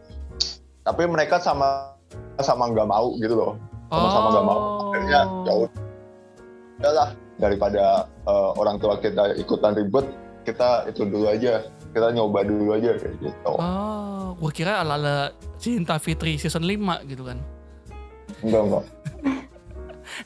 [0.81, 1.93] tapi mereka sama
[2.39, 3.53] sama nggak mau gitu loh.
[3.91, 4.59] Sama-sama nggak mau.
[4.89, 5.53] Akhirnya ya
[6.79, 7.83] udahlah daripada
[8.27, 10.05] eh, orang tua kita ikutan ribet,
[10.43, 11.63] kita itu dulu aja.
[11.87, 13.51] Kita nyoba dulu aja kayak gitu.
[13.57, 17.39] Oh, gue kira ala-ala Cinta Fitri season 5 gitu kan.
[18.43, 18.85] Enggak enggak.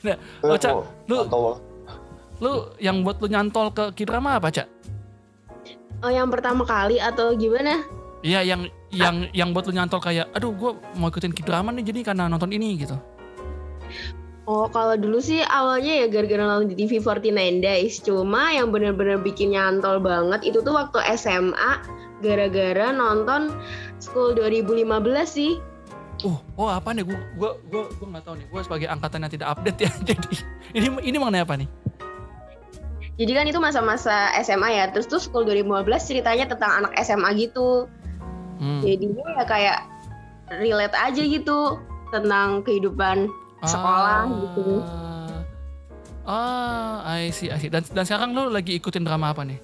[0.06, 0.14] Nah,
[0.46, 0.72] oh, Cak,
[1.10, 1.58] lu- atau-
[2.38, 4.66] Lu yang buat lu nyantol ke K-drama apa, Cak?
[6.02, 7.82] Oh yang pertama kali atau gimana?
[8.22, 8.60] Iya yang
[8.90, 12.50] yang yang buat lu nyantol kayak aduh gue mau ikutin K-drama nih jadi karena nonton
[12.50, 12.94] ini gitu.
[14.42, 19.22] Oh kalau dulu sih awalnya ya gara-gara nonton di TV 49 Days Cuma yang bener-bener
[19.22, 21.78] bikin nyantol banget itu tuh waktu SMA
[22.18, 23.54] Gara-gara nonton
[24.02, 24.90] School 2015
[25.26, 25.62] sih
[26.22, 27.02] Oh, oh apa nih?
[27.02, 28.46] Gue gue gue gue nggak tahu nih.
[28.46, 29.90] Gue sebagai angkatan yang tidak update ya.
[30.14, 30.28] Jadi
[30.70, 31.66] ini ini mengenai apa nih?
[33.20, 37.90] Jadi kan itu masa-masa SMA ya Terus tuh School 2015 ceritanya tentang anak SMA gitu
[38.62, 38.78] Hmm.
[38.78, 39.78] Jadinya ya kayak
[40.62, 41.82] relate aja gitu
[42.14, 43.26] Tentang kehidupan
[43.64, 44.82] sekolah gitu.
[46.22, 47.66] Ah, I see, I see.
[47.66, 49.58] Dan dan sekarang lu lagi ikutin drama apa nih?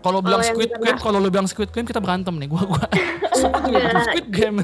[0.00, 2.48] Kalau bilang yang Squid Game, kalau lu bilang Squid Game kita berantem nih.
[2.48, 2.80] Gua gua
[3.36, 4.04] Squid Game, Enggak.
[4.08, 4.58] Squid Game.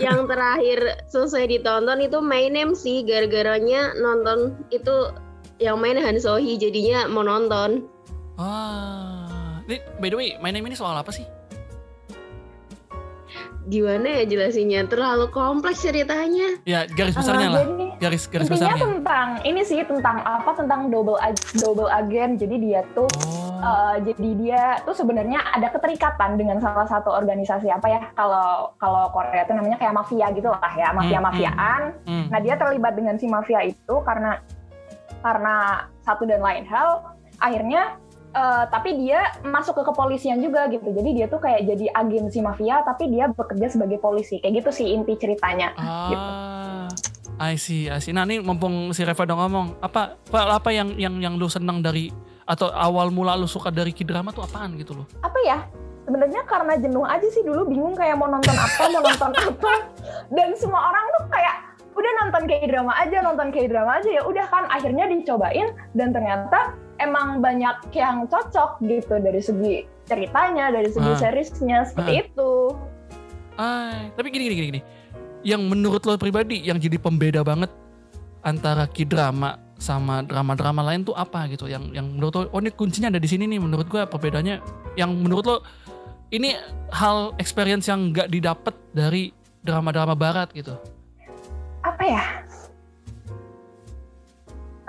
[0.00, 0.78] Yang terakhir
[1.12, 5.12] selesai ditonton itu My Name sih Gara-garanya nonton itu
[5.60, 7.84] yang main Han Sohee jadinya mau nonton
[8.40, 11.28] Ah, ini by the way, My Name ini soal apa sih?
[13.62, 17.60] Gimana ya jelasinnya terlalu kompleks ceritanya Ya garis besarnya Ah, lah.
[17.62, 18.84] jadi Garis garis intinya besarnya.
[18.88, 23.60] tentang ini sih tentang apa tentang double ag- double agen jadi dia tuh Oh.
[23.60, 29.10] eh, jadi dia tuh sebenarnya ada keterikatan dengan salah satu organisasi apa ya kalau kalau
[29.10, 32.26] Korea itu namanya kayak mafia gitu lah ya mafia mafiaan Hmm.
[32.26, 34.40] nah dia terlibat dengan si mafia itu karena
[35.20, 35.56] karena
[36.00, 37.04] satu dan lain hal
[37.38, 38.00] akhirnya
[38.34, 42.40] eh, tapi dia masuk ke kepolisian juga gitu jadi dia tuh kayak jadi agen si
[42.42, 45.74] mafia tapi dia bekerja sebagai polisi kayak gitu sih inti ceritanya
[46.10, 46.18] gitu.
[46.20, 46.86] Ah,
[47.40, 48.12] I see, I see.
[48.12, 52.12] Nah ini mumpung si Reva udah ngomong, apa apa, yang yang yang lu seneng dari
[52.44, 55.06] atau awal mula lu suka dari K-drama tuh apaan gitu loh?
[55.22, 55.58] apa ya
[56.10, 59.72] sebenarnya karena jenuh aja sih dulu bingung kayak mau nonton apa mau nonton apa
[60.34, 61.54] dan semua orang tuh kayak
[61.94, 66.10] udah nonton kayak drama aja nonton kayak drama aja ya udah kan akhirnya dicobain dan
[66.10, 71.18] ternyata emang banyak yang cocok gitu dari segi ceritanya dari segi Ah.
[71.18, 72.22] seriesnya seperti Ah.
[72.22, 72.52] itu
[73.56, 74.80] Ay, tapi gini gini gini gini.
[75.44, 77.68] Yang menurut lo pribadi yang jadi pembeda banget
[78.40, 81.68] antara K-drama sama drama-drama lain tuh apa gitu?
[81.68, 84.64] Yang yang menurut lo oh ini kuncinya ada di sini nih menurut gua perbedaannya
[84.96, 85.56] yang menurut lo
[86.32, 86.56] ini
[86.88, 89.28] hal experience yang nggak didapat dari
[89.60, 90.72] drama-drama barat gitu.
[91.80, 92.24] apa ya?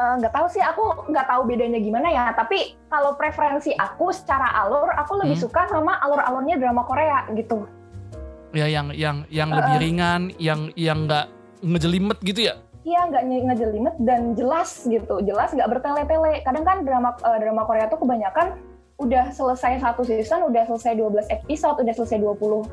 [0.01, 4.49] Eh, nggak tahu sih aku nggak tahu bedanya gimana ya tapi kalau preferensi aku secara
[4.57, 5.45] alur aku lebih Hmm.
[5.45, 7.69] suka sama alur-alurnya drama Korea gitu
[8.49, 11.29] Ya yang yang yang lebih ringan, yang yang nggak
[11.61, 12.59] ngejelimet gitu ya.
[12.81, 17.61] Iya nggak nge- ngejelimet dan jelas gitu jelas nggak bertele-tele kadang kan drama eh, drama
[17.63, 18.57] Korea tuh kebanyakan
[18.97, 22.65] udah selesai satu season udah selesai 12 episode udah selesai 20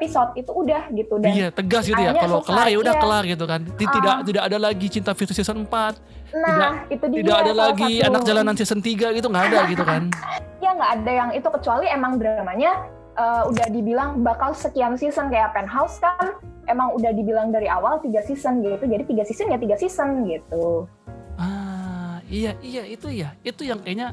[0.00, 2.16] episode itu udah gitu dan Iya, tegas gitu ya.
[2.16, 3.02] Kalau kelar ya udah iya.
[3.04, 3.60] kelar gitu kan.
[3.68, 3.76] Ah.
[3.76, 6.00] Tidak tidak ada lagi cinta versus season 4.
[6.30, 8.08] nah itu dia Tidak ada lagi satu.
[8.08, 10.08] anak jalanan season 3 gitu nggak ada gitu kan.
[10.64, 12.72] ya nggak ada yang itu kecuali emang dramanya
[13.12, 18.22] eh, udah dibilang bakal sekian season kayak Penthouse kan emang udah dibilang dari awal tiga
[18.22, 20.86] season gitu jadi tiga season ya tiga season gitu
[21.34, 23.32] Ah, iya iya itu ya.
[23.40, 24.12] Itu yang kayaknya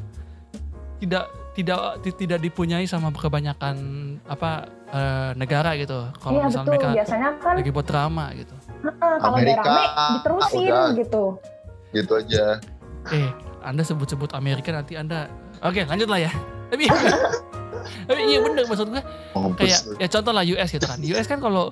[0.98, 3.76] tidak tidak ti- tidak dipunyai sama kebanyakan
[4.24, 4.52] apa
[4.88, 6.06] eh, negara gitu.
[6.16, 8.56] Kalau iya misalnya betul mereka biasanya kan lagi buat drama gitu.
[8.78, 10.88] heeh, kalau Amerika, rame diterusin udah.
[10.94, 11.24] gitu
[11.90, 12.46] gitu aja
[13.08, 15.28] Eh, Anda sebut-sebut Amerika nanti Anda
[15.60, 16.32] Oke, lanjut lah ya.
[16.70, 16.86] Tapi
[18.08, 19.00] Tapi iya bener maksud gue
[19.32, 21.00] Mampus kayak ya contoh lah US gitu kan.
[21.02, 21.72] US kan kalau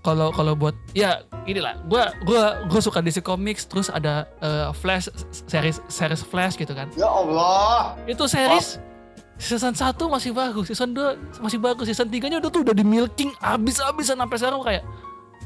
[0.00, 5.10] kalau kalau buat ya inilah gua gua gua suka DC Comics terus ada eh, Flash
[5.44, 6.86] series series Flash gitu kan.
[6.94, 8.78] ya Allah Itu series
[9.38, 13.30] season 1 masih bagus, season 2 masih bagus, season 3-nya udah tuh udah di milking
[13.38, 14.84] abis-abisan sampai sekarang kayak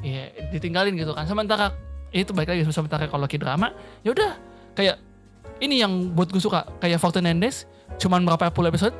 [0.00, 1.28] ya ditinggalin gitu kan.
[1.28, 1.76] Sementara
[2.12, 3.72] itu baik lagi sementara kalau ke drama
[4.04, 4.36] ya udah
[4.76, 5.00] kayak
[5.64, 7.64] ini yang buat gue suka kayak Fortune Days
[7.96, 8.92] cuman berapa puluh episode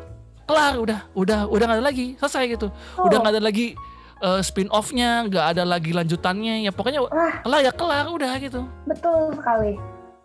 [0.49, 3.21] kelar udah udah udah nggak ada lagi selesai gitu udah Oh.
[3.21, 3.77] nggak ada lagi
[4.25, 7.45] eh, spin offnya nggak ada lagi lanjutannya ya pokoknya Wah.
[7.45, 9.77] kelar ya kelar udah gitu betul sekali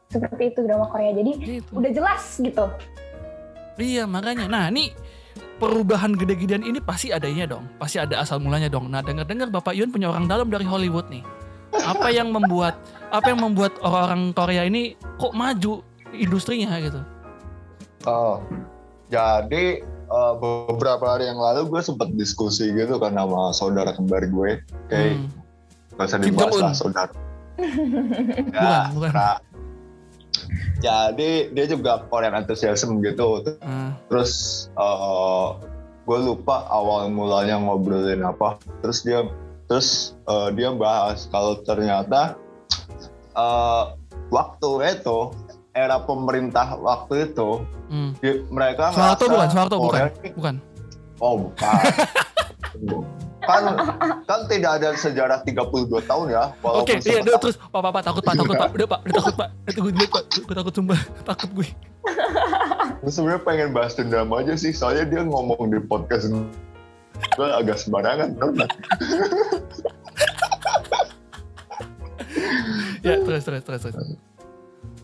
[0.08, 2.66] seperti itu drama Korea jadi gitu udah jelas gitu
[3.78, 4.94] iya makanya nah ini
[5.58, 9.90] perubahan gede-gedean ini pasti adanya dong pasti ada asal mulanya dong nah dengar-dengar Bapak Yun
[9.90, 11.26] punya orang dalam dari Hollywood nih
[11.78, 12.80] apa yang membuat
[13.14, 15.82] apa yang membuat orang-orang Korea ini kok maju
[16.14, 17.02] industrinya gitu
[18.08, 18.40] Oh,
[19.12, 24.64] jadi eh, beberapa hari yang lalu gue sempat diskusi gitu kan sama saudara kembar gue.
[24.88, 25.28] Kayak Hmm.
[26.00, 27.14] gak usah dibahas lah saudara.
[28.48, 29.12] Bukan, bukan.
[29.18, 29.42] nah,
[30.84, 33.44] jadi dia juga Korean enthusiasm gitu.
[33.62, 34.32] Ah, Terus
[34.74, 35.48] eh,
[36.08, 38.62] gue lupa awal mulanya ngobrolin apa.
[38.82, 39.26] Terus dia
[39.68, 42.38] terus eh, dia bahas kalau ternyata
[43.36, 43.84] eh,
[44.32, 45.34] waktu itu
[45.78, 47.62] era pemerintah waktu itu
[47.94, 48.12] hmm.
[48.18, 50.56] di- mereka Soeharto bukan Soeharto bukan bukan
[51.18, 51.82] Oh bukan.
[53.48, 53.64] kan
[54.28, 56.52] kan tidak ada sejarah 32 tahun ya.
[56.62, 59.16] Oke, iya, sempat- udah terus Pak, Pak, Pak, takut Pak, takut Pak, udah Pak, udah
[59.16, 61.68] takut Pak, tunggu dulu Pak, gue takut sumpah, takut gue.
[63.02, 66.28] Gue sebenarnya pengen bahas dendam aja sih, soalnya dia ngomong di podcast
[67.34, 68.36] gue agak sembarangan.
[73.06, 74.20] Ya, terus, terus, terus, terus.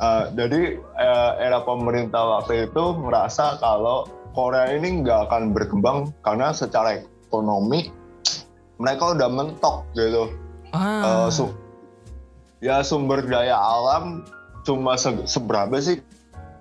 [0.04, 6.52] Eh, jadi eh, era pemerintah waktu itu merasa kalau Korea ini nggak akan berkembang karena
[6.52, 7.94] secara ekonomi
[8.76, 10.30] mereka udah mentok gitu.
[10.70, 11.54] Ah, Eh, su-
[12.60, 14.26] ya sumber daya alam
[14.64, 16.00] cuma se- seberapa sih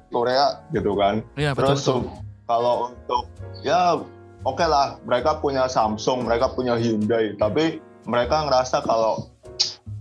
[0.08, 1.24] Korea gitu kan.
[1.34, 2.00] iya betul, Terus betul.
[2.44, 3.22] kalau untuk
[3.62, 3.96] ya
[4.42, 9.30] oke lah mereka punya Samsung, mereka punya Hyundai, tapi mereka ngerasa kalau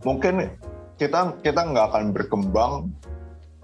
[0.01, 0.49] mungkin
[0.97, 2.91] kita kita nggak akan berkembang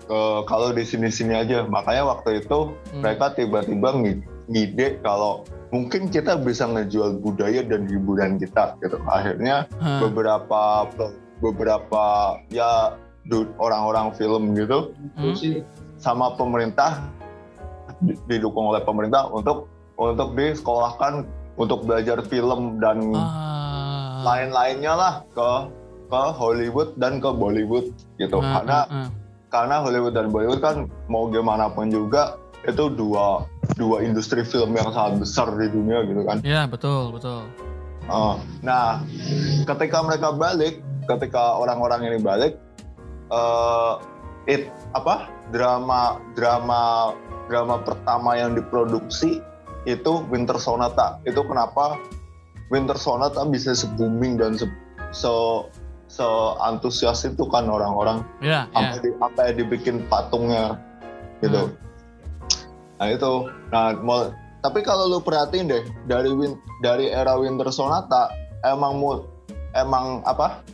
[0.05, 1.67] eh, kalau di sini-sini aja.
[1.67, 3.03] Makanya waktu itu Hmm.
[3.03, 8.97] mereka tiba-tiba ngi- ngide kalau mungkin kita bisa ngejual budaya dan hiburan kita gitu.
[9.07, 10.87] Akhirnya Ah, beberapa
[11.43, 12.05] beberapa
[12.49, 12.95] ya
[13.59, 15.35] orang-orang film gitu hmm.
[15.99, 17.03] sama pemerintah
[17.99, 19.67] di- didukung oleh pemerintah untuk
[19.99, 21.27] untuk disekolahkan
[21.57, 25.49] untuk belajar film dan Ah, lain-lainnya lah ke
[26.07, 29.07] ke Hollywood dan ke Bollywood gitu ah, karena ah.
[29.51, 33.43] karena Hollywood dan Bollywood kan mau gimana pun juga itu dua
[33.77, 37.45] dua industri film yang sangat besar di dunia gitu kan Iya, betul, betul.
[38.07, 39.03] Oh, nah,
[39.67, 42.55] ketika mereka balik, ketika orang-orang ini balik,
[43.29, 43.93] eh
[44.47, 47.11] it apa drama drama
[47.51, 49.43] drama pertama yang diproduksi
[49.83, 51.19] itu Winter Sonata.
[51.27, 51.99] Itu kenapa
[52.71, 54.67] Winter Sonata bisa se-booming dan se,
[55.11, 55.31] se
[56.07, 58.75] se-antusias itu kan orang-orang Iya, iya.
[58.75, 60.79] sampai di, sampai dibikin patungnya
[61.43, 61.75] gitu.
[62.97, 63.31] Nah itu,
[63.69, 68.33] nah mau, tapi kalau lu perhatiin deh dari win, dari era Winter Sonata
[68.63, 69.21] emang mu,
[69.71, 70.65] emang apa?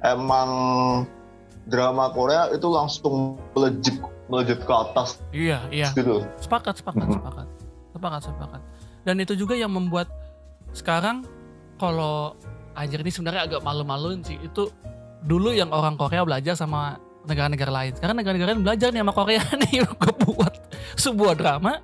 [0.00, 0.48] Emang
[1.66, 5.88] drama Korea itu langsung melejit melejit ke atas Iya, iya.
[5.92, 6.22] gitu.
[6.38, 7.14] Sepakat, sepakat, Mhm.
[7.14, 7.46] sepakat.
[7.92, 8.60] Sepakat, sepakat.
[9.04, 10.10] Dan itu juga yang membuat
[10.72, 11.22] sekarang
[11.76, 12.34] kalau
[12.74, 14.34] anjir ini sebenarnya agak malu-maluin sih.
[14.40, 14.72] Itu
[15.22, 17.92] dulu yang orang Korea belajar sama negara-negara lain.
[17.94, 20.54] Sekarang negara-negara lain belajar nih sama Korea nih gue buat
[20.96, 21.78] sebuah drama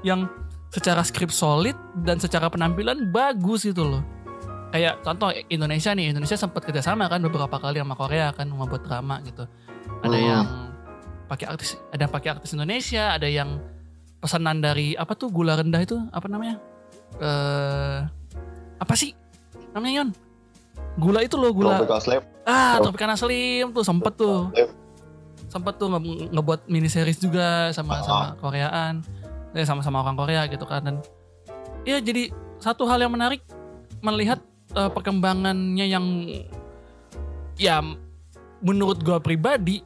[0.00, 0.28] yang
[0.70, 1.74] secara skrip solid
[2.06, 4.02] dan secara penampilan bagus gitu loh.
[4.70, 9.18] Kayak contoh Indonesia nih, Indonesia sempat kerjasama kan beberapa kali sama Korea kan membuat drama
[9.26, 9.42] gitu.
[10.00, 10.28] Ada Hmm.
[10.30, 10.46] yang
[11.26, 13.58] pakai artis, ada yang pakai artis Indonesia, ada yang
[14.22, 16.62] pesanan dari apa tuh gula rendah itu apa namanya?
[17.18, 17.98] Eh
[18.78, 19.10] apa sih
[19.74, 20.08] namanya Yon?
[20.96, 21.82] Gula itu loh gula.
[21.82, 22.24] Tropical Slave.
[22.46, 22.86] Ah, Oh.
[22.86, 24.50] Tropicana Slim tuh sempet tuh.
[25.50, 28.02] Sempet tuh nge- ngebuat mini series juga sama Ah.
[28.02, 29.02] sama Koreaan.
[29.50, 30.96] Eh, sama-sama orang Korea gitu kan dan
[31.82, 33.42] ya jadi satu hal yang menarik
[33.98, 34.38] melihat
[34.70, 36.06] eh, perkembangannya yang
[37.56, 37.82] ya
[38.60, 39.82] menurut gua pribadi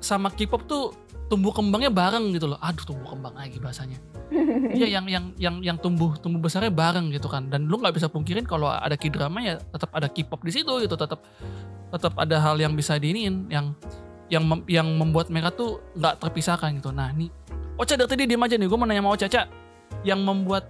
[0.00, 0.84] sama K-pop tuh
[1.26, 2.58] tumbuh kembangnya bareng gitu loh.
[2.58, 4.00] Aduh, tumbuh kembang lagi bahasanya.
[4.74, 7.46] Iya yang yang yang yang tumbuh tumbuh besarnya bareng gitu kan.
[7.46, 10.94] Dan lu nggak bisa pungkirin kalau ada K-drama ya tetap ada K-pop di situ gitu,
[10.94, 11.20] tetap
[11.92, 13.76] tetap ada hal yang bisa diinin yang
[14.34, 16.90] yang mem- yang membuat mereka tuh nggak terpisahkan gitu.
[16.90, 17.30] Nah, nih
[17.78, 18.66] Ocha dari tadi diem aja nih.
[18.66, 19.42] Gue mau nanya sama Ocha, Ca.
[20.02, 20.64] Yang membuat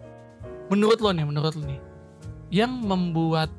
[0.68, 1.80] menurut lo nih, menurut lo nih.
[2.52, 3.50] Yang membuat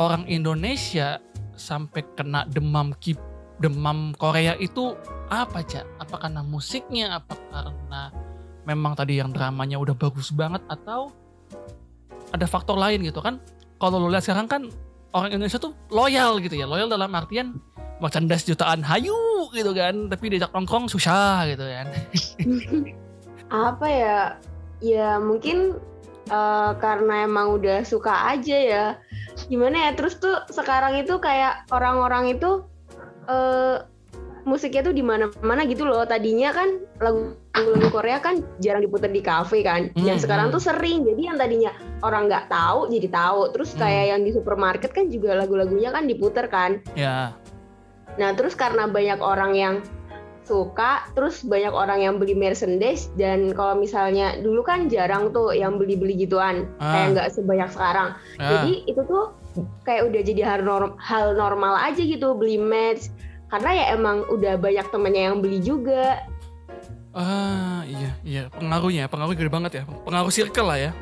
[0.00, 1.20] orang Indonesia
[1.56, 3.16] sampai kena demam K
[3.60, 4.96] demam Korea itu
[5.30, 5.86] apa cak?
[6.02, 7.22] Apa karena musiknya?
[7.22, 8.10] Apa karena
[8.66, 11.14] memang tadi yang dramanya udah bagus banget atau
[12.34, 13.38] ada faktor lain gitu kan?
[13.78, 14.62] Kalau lo lihat sekarang kan
[15.14, 17.60] orang Indonesia tuh loyal gitu ya, loyal dalam artian
[18.02, 19.14] merchandise jutaan hayu
[19.54, 21.86] gitu kan, tapi diajak nongkrong susah gitu kan.
[23.70, 24.18] apa ya?
[24.82, 25.78] Ya mungkin
[26.26, 28.84] eh, karena emang udah suka aja ya.
[29.46, 29.90] Gimana ya?
[29.94, 32.66] Terus tuh sekarang itu kayak orang-orang itu
[33.30, 33.78] eh
[34.42, 36.02] musiknya tuh di mana-mana gitu loh.
[36.02, 39.94] Tadinya kan lagu-lagu Korea kan jarang diputar di kafe kan.
[39.94, 40.54] Dan Hmm, sekarang hmm.
[40.58, 41.06] tuh sering.
[41.06, 41.70] Jadi yang tadinya
[42.02, 43.40] orang nggak tahu jadi tahu.
[43.54, 43.86] Terus Hmm.
[43.86, 46.82] kayak yang di supermarket kan juga lagu-lagunya kan diputar kan.
[46.98, 47.38] Ya,
[48.16, 49.74] Nah, terus karena banyak orang yang
[50.42, 55.78] suka, terus banyak orang yang beli merchandise dan kalau misalnya dulu kan jarang tuh yang
[55.78, 56.92] beli-beli gituan, Ah.
[56.92, 58.08] kayak nggak sebanyak sekarang.
[58.36, 58.48] ya.
[58.50, 59.24] Jadi itu tuh
[59.86, 63.12] kayak udah jadi hal, norm- hal normal aja gitu beli merch
[63.48, 66.20] karena ya emang udah banyak temennya yang beli juga.
[67.12, 70.92] ah iya iya pengaruhnya, pengaruh gede banget ya, pengaruh circle lah ya.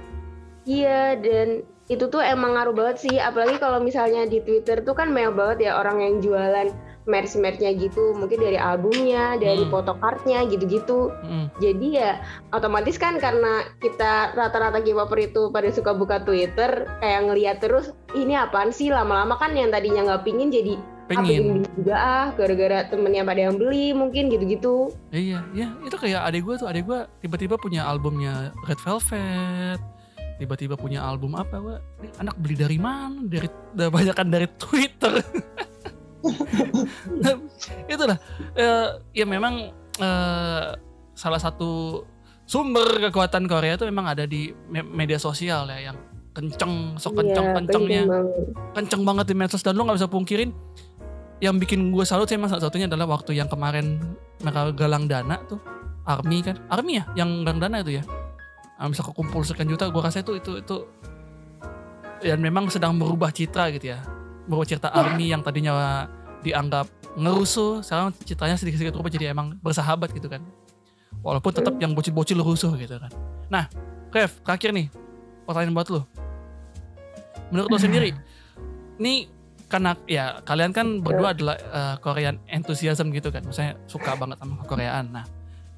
[0.66, 5.14] Iya, dan itu tuh emang ngaruh banget sih, apalagi kalau misalnya di Twitter tuh kan
[5.14, 6.66] banyak banget ya orang yang jualan
[7.08, 9.72] merch-merchnya gitu, mungkin dari albumnya, dari Hmm.
[9.72, 11.12] photocardnya gitu-gitu.
[11.24, 11.46] Mm.
[11.60, 12.20] Jadi ya
[12.52, 18.36] otomatis kan karena kita rata-rata K-popper itu pada suka buka Twitter kayak ngeliat terus ini
[18.36, 21.42] apaan sih lama-lama kan yang tadinya nggak pingin jadi ah, Pengen.
[21.42, 24.94] beli juga ah gara-gara temennya pada yang beli mungkin gitu-gitu.
[25.10, 29.80] Iya, iya, itu kayak adik gue tuh, adik gue tiba-tiba punya albumnya Red Velvet,
[30.38, 31.76] tiba-tiba punya album apa gue,
[32.22, 33.26] anak beli dari mana?
[33.26, 35.18] Dari banyak kan dari Twitter.
[37.16, 37.34] Nah,
[37.92, 38.18] Itulah,
[38.54, 40.66] eh, ya memang eh,
[41.12, 42.02] salah satu
[42.44, 45.96] sumber kekuatan Korea itu memang ada di me- media sosial ya, yang
[46.30, 48.02] kenceng, sok kenceng Iya, kencengnya.
[48.02, 48.46] penting banget.
[48.72, 50.50] kenceng banget di medsos dan lu nggak bisa pungkirin.
[51.38, 53.96] Yang bikin gue salut sih emang salah satunya adalah waktu yang kemarin
[54.38, 55.56] mereka galang dana tuh
[56.04, 56.60] army kan?
[56.68, 57.04] Army ya?
[57.14, 58.04] Yang galang dana itu ya?
[58.76, 60.76] Ah, bisa kekumpul sekian juta gue rasa itu itu itu
[62.20, 64.00] dan memang sedang merubah citra gitu ya
[64.50, 66.10] merubah citra army yang tadinya
[66.42, 70.42] dianggap ngerusuh sekarang citranya sedikit-sedikit berubah jadi emang bersahabat gitu kan.
[71.22, 73.10] Walaupun tetap yang bocil-bocil rusuh gitu kan.
[73.46, 73.70] Nah
[74.10, 74.90] Kev terakhir nih
[75.46, 76.02] pertanyaan buat lu.
[77.54, 78.10] Menurut lo sendiri
[78.98, 79.30] ini
[79.70, 83.46] karena ya kalian kan berdua adalah eh, Korean enthusiasm gitu kan.
[83.46, 85.14] Misalnya suka banget sama Koreaan.
[85.14, 85.24] Nah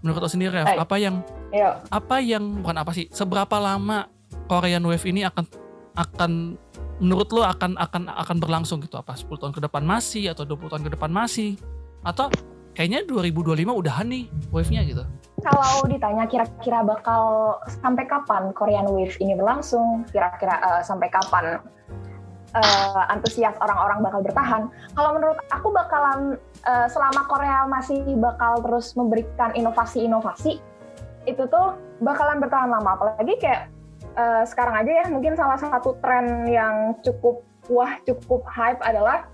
[0.00, 0.78] menurut lo sendiri Kev Eh.
[0.80, 1.20] apa yang
[1.52, 1.74] Yuk.
[1.92, 4.08] apa yang bukan apa sih seberapa lama
[4.48, 5.44] Korean Wave ini akan
[5.92, 6.56] akan
[7.02, 10.72] menurut lo akan akan akan berlangsung gitu apa 10 tahun ke depan masih atau 20
[10.72, 11.58] tahun ke depan masih
[12.06, 12.32] atau
[12.72, 15.04] kayaknya 2025 udahan nih wave-nya gitu
[15.42, 21.58] Kalau ditanya kira-kira bakal sampai kapan Korean Wave ini berlangsung, kira-kira eh, sampai kapan
[22.54, 24.70] eh, antusias orang-orang bakal bertahan.
[24.94, 30.62] Kalau menurut aku bakalan eh, selama Korea masih bakal terus memberikan inovasi-inovasi,
[31.26, 32.94] itu tuh bakalan bertahan lama.
[32.94, 33.66] Apalagi kayak
[34.16, 39.26] eh, sekarang aja ya, mungkin salah satu tren yang cukup wah cukup hype adalah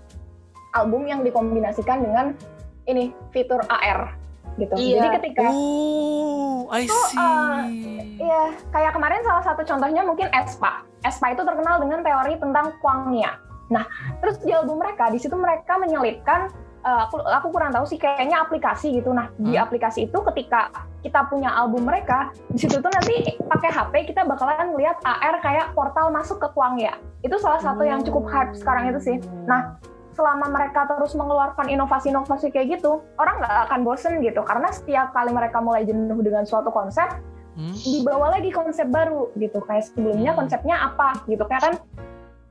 [0.77, 2.25] album yang dikombinasikan dengan
[2.85, 4.13] ini fitur AR
[4.57, 4.73] gitu.
[4.75, 4.95] Iya.
[4.99, 7.63] Jadi ketika oh I Itu, see uh,
[8.19, 10.83] Iya, kayak kemarin salah satu contohnya mungkin Espa.
[11.01, 13.39] Espa itu terkenal dengan teori tentang Kwangnya.
[13.69, 13.85] Nah,
[14.19, 16.49] terus di album mereka, di situ mereka menyelipkan,
[16.79, 19.11] eh, aku, aku kurang tahu sih, kayaknya aplikasi gitu.
[19.11, 19.65] Nah, di Hmm.
[19.67, 24.75] aplikasi itu ketika kita punya album mereka, di situ tuh nanti pakai HP kita bakalan
[24.75, 26.95] ngeliat AR kayak portal masuk ke Kwangya.
[27.19, 29.17] Itu salah satu yang cukup hype sekarang itu sih.
[29.47, 29.79] Nah,
[30.15, 34.43] selama mereka terus mengeluarkan inovasi-inovasi kayak gitu, orang nggak akan bosen gitu.
[34.43, 37.07] Karena setiap kali mereka mulai jenuh dengan suatu konsep,
[37.59, 37.75] Hmm?
[37.75, 39.59] dibawa lagi konsep baru gitu.
[39.67, 40.43] Kayak sebelumnya Hmm.
[40.43, 41.43] konsepnya apa gitu.
[41.43, 41.73] Kayak kan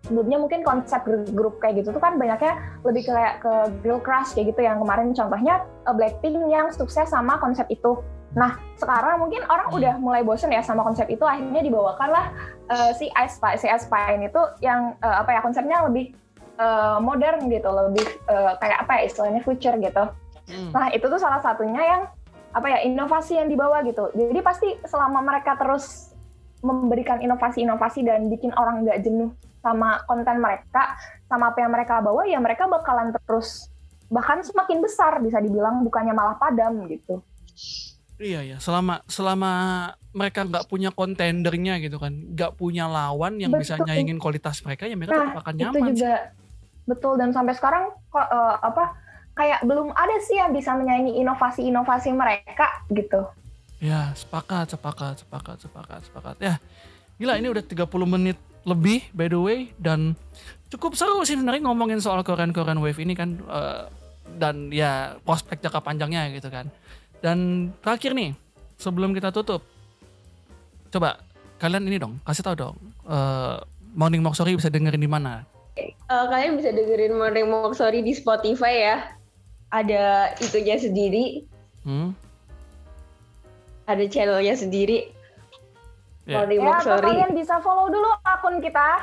[0.08, 3.52] sebelumnya mungkin konsep gr- grup kayak gitu tuh kan banyaknya lebih kayak ke
[3.84, 8.00] girl crush kayak gitu yang kemarin contohnya uh, Blackpink yang sukses sama konsep itu.
[8.32, 12.32] Nah sekarang mungkin orang udah mulai bosen ya sama konsep itu akhirnya dibawakanlah
[12.72, 16.16] uh, si Ice si Ice Spy itu yang uh, apa ya konsepnya lebih
[16.56, 20.04] uh, modern gitu, lebih uh, kayak apa ya istilahnya future gitu.
[20.48, 20.72] Hmm.
[20.72, 22.02] Nah itu tuh salah satunya yang
[22.56, 24.08] apa ya inovasi yang dibawa gitu.
[24.16, 26.16] Jadi pasti selama mereka terus
[26.64, 29.30] memberikan inovasi-inovasi dan bikin orang nggak jenuh
[29.68, 30.96] sama konten mereka,
[31.28, 33.68] sama apa yang mereka bawa, ya mereka bakalan terus
[34.08, 37.20] bahkan semakin besar bisa dibilang bukannya malah padam gitu.
[38.18, 39.52] Iya ya, selama selama
[40.10, 43.86] mereka nggak punya kontendernya gitu kan, nggak punya lawan yang bisa Betul.
[43.86, 45.76] nyaingin kualitas mereka, ya mereka Nah, tetap akan itu nyaman.
[45.78, 45.92] sih.
[45.94, 46.14] juga
[46.88, 48.96] betul dan sampai sekarang kok eh, apa
[49.36, 53.22] kayak belum ada sih yang bisa menyaingi inovasi-inovasi mereka gitu.
[53.78, 56.36] Ya, sepakat, sepakat, sepakat, sepakat, sepakat.
[56.42, 56.58] Ya,
[57.14, 58.34] gila ini udah 30 menit
[58.66, 60.18] lebih by the way dan
[60.68, 63.82] cukup seru sih sebenarnya ngomongin soal Korean-Korean Wave ini kan eh,
[64.36, 66.68] dan ya prospek jangka panjangnya gitu kan.
[67.18, 68.36] Dan terakhir nih,
[68.78, 69.64] sebelum kita tutup,
[70.92, 71.18] coba
[71.58, 72.76] kalian ini dong, kasih tahu dong,
[73.08, 73.56] eh,
[73.96, 75.42] Morning Mock Sorry bisa dengerin di mana?
[75.74, 78.96] Eh, kalian bisa dengerin Morning Mock Sorry di Spotify ya.
[79.68, 81.44] Ada itunya sendiri,
[81.84, 82.12] Hmm?
[83.88, 85.08] ada channelnya sendiri.
[86.28, 86.36] Ya.
[86.38, 87.08] Morning Ya, atau Sorry.
[87.08, 89.00] kalian bisa follow dulu akun kita.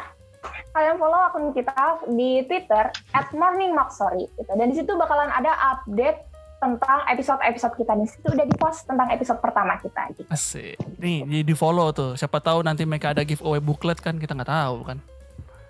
[0.69, 1.73] Kalian follow akun kita
[2.07, 4.51] di Twitter at Morning Moxory gitu.
[4.51, 6.21] Dan di situ bakalan ada update
[6.55, 10.29] tentang episode-episode kita di situ udah di-post tentang episode pertama kita gitu.
[10.29, 10.77] Asik.
[10.97, 12.13] Nih, di, di follow tuh.
[12.13, 14.99] Siapa tahu nanti mereka ada giveaway booklet kan kita nggak tahu kan.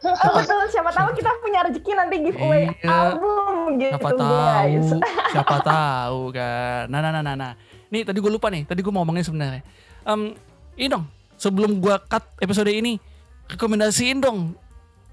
[0.05, 2.93] Oh, betul, siapa tahu kita punya rezeki nanti giveaway Iya.
[3.09, 4.85] album gitu Siapa guys.
[4.85, 4.99] tahu,
[5.33, 6.83] siapa tahu kan.
[6.85, 7.51] Nah, nah, nah, nah, nah.
[7.89, 9.65] Nih tadi gue lupa nih, tadi gue mau ngomongin sebenarnya.
[10.05, 10.37] Em,
[10.77, 11.09] ini dong,
[11.45, 12.97] sebelum gue cut episode ini,
[13.45, 14.57] rekomendasiin dong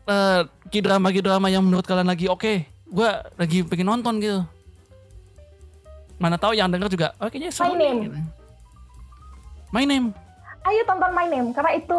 [0.03, 0.43] eh
[0.75, 2.53] drama drama yang menurut kalian lagi oke.
[2.89, 4.41] Gue lagi pengen nonton gitu.
[6.17, 8.01] Mana tahu yang denger juga, oh kayaknya seru My Name.
[8.03, 8.19] gitu.
[9.73, 10.07] My name.
[10.63, 11.97] Ayo tonton My Name karena itu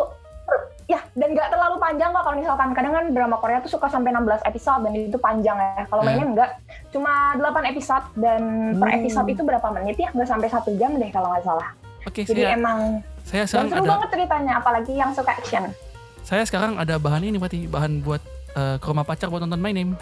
[0.83, 4.11] ya dan nggak terlalu panjang kok kalau misalkan kadang kan drama Korea tuh suka sampai
[4.11, 5.83] 16 episode dan itu panjang ya.
[5.87, 6.19] Kalau My Hmm.
[6.21, 6.51] Name nggak
[6.91, 8.41] cuma 8 episode dan
[8.77, 8.97] per Hmm.
[8.99, 10.09] episode itu berapa menit ya?
[10.11, 11.69] Nggak sampai satu jam deh kalau nggak salah.
[12.03, 15.63] Oke, Jadi saya, emang saya dan sekarang seru ada, banget ceritanya apalagi yang suka action.
[16.23, 18.21] saya sekarang ada bahan ini berarti bahan buat
[18.55, 19.95] eh, ke rumah pacar buat nonton My Name.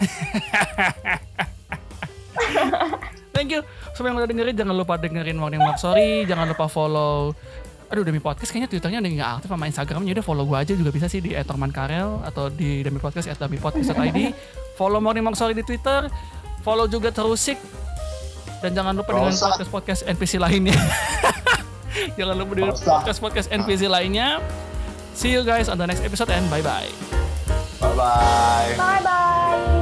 [3.32, 3.62] Thank you.
[3.96, 7.34] Semua yang udah dengerin jangan lupa dengerin Morning Mock Sorry, jangan lupa follow
[7.92, 10.88] Aduh Demi Podcast kayaknya Twitternya udah nggak aktif sama Instagramnya udah follow gue aja juga
[10.88, 14.18] bisa sih di @tormankarel atau di Demi Podcast at Demi Podcast.id.
[14.80, 16.08] follow Morning Mock Sorry di Twitter,
[16.64, 17.60] follow juga Terusik
[18.64, 20.72] dan jangan lupa dengan podcast podcast NPC lainnya.
[22.18, 22.94] jangan lupa dengan Nggak usah.
[22.98, 24.40] podcast podcast NPC lainnya.
[25.12, 26.88] See you guys on the next episode and bye bye.
[27.78, 28.72] Bye bye.
[28.76, 29.81] Bye bye.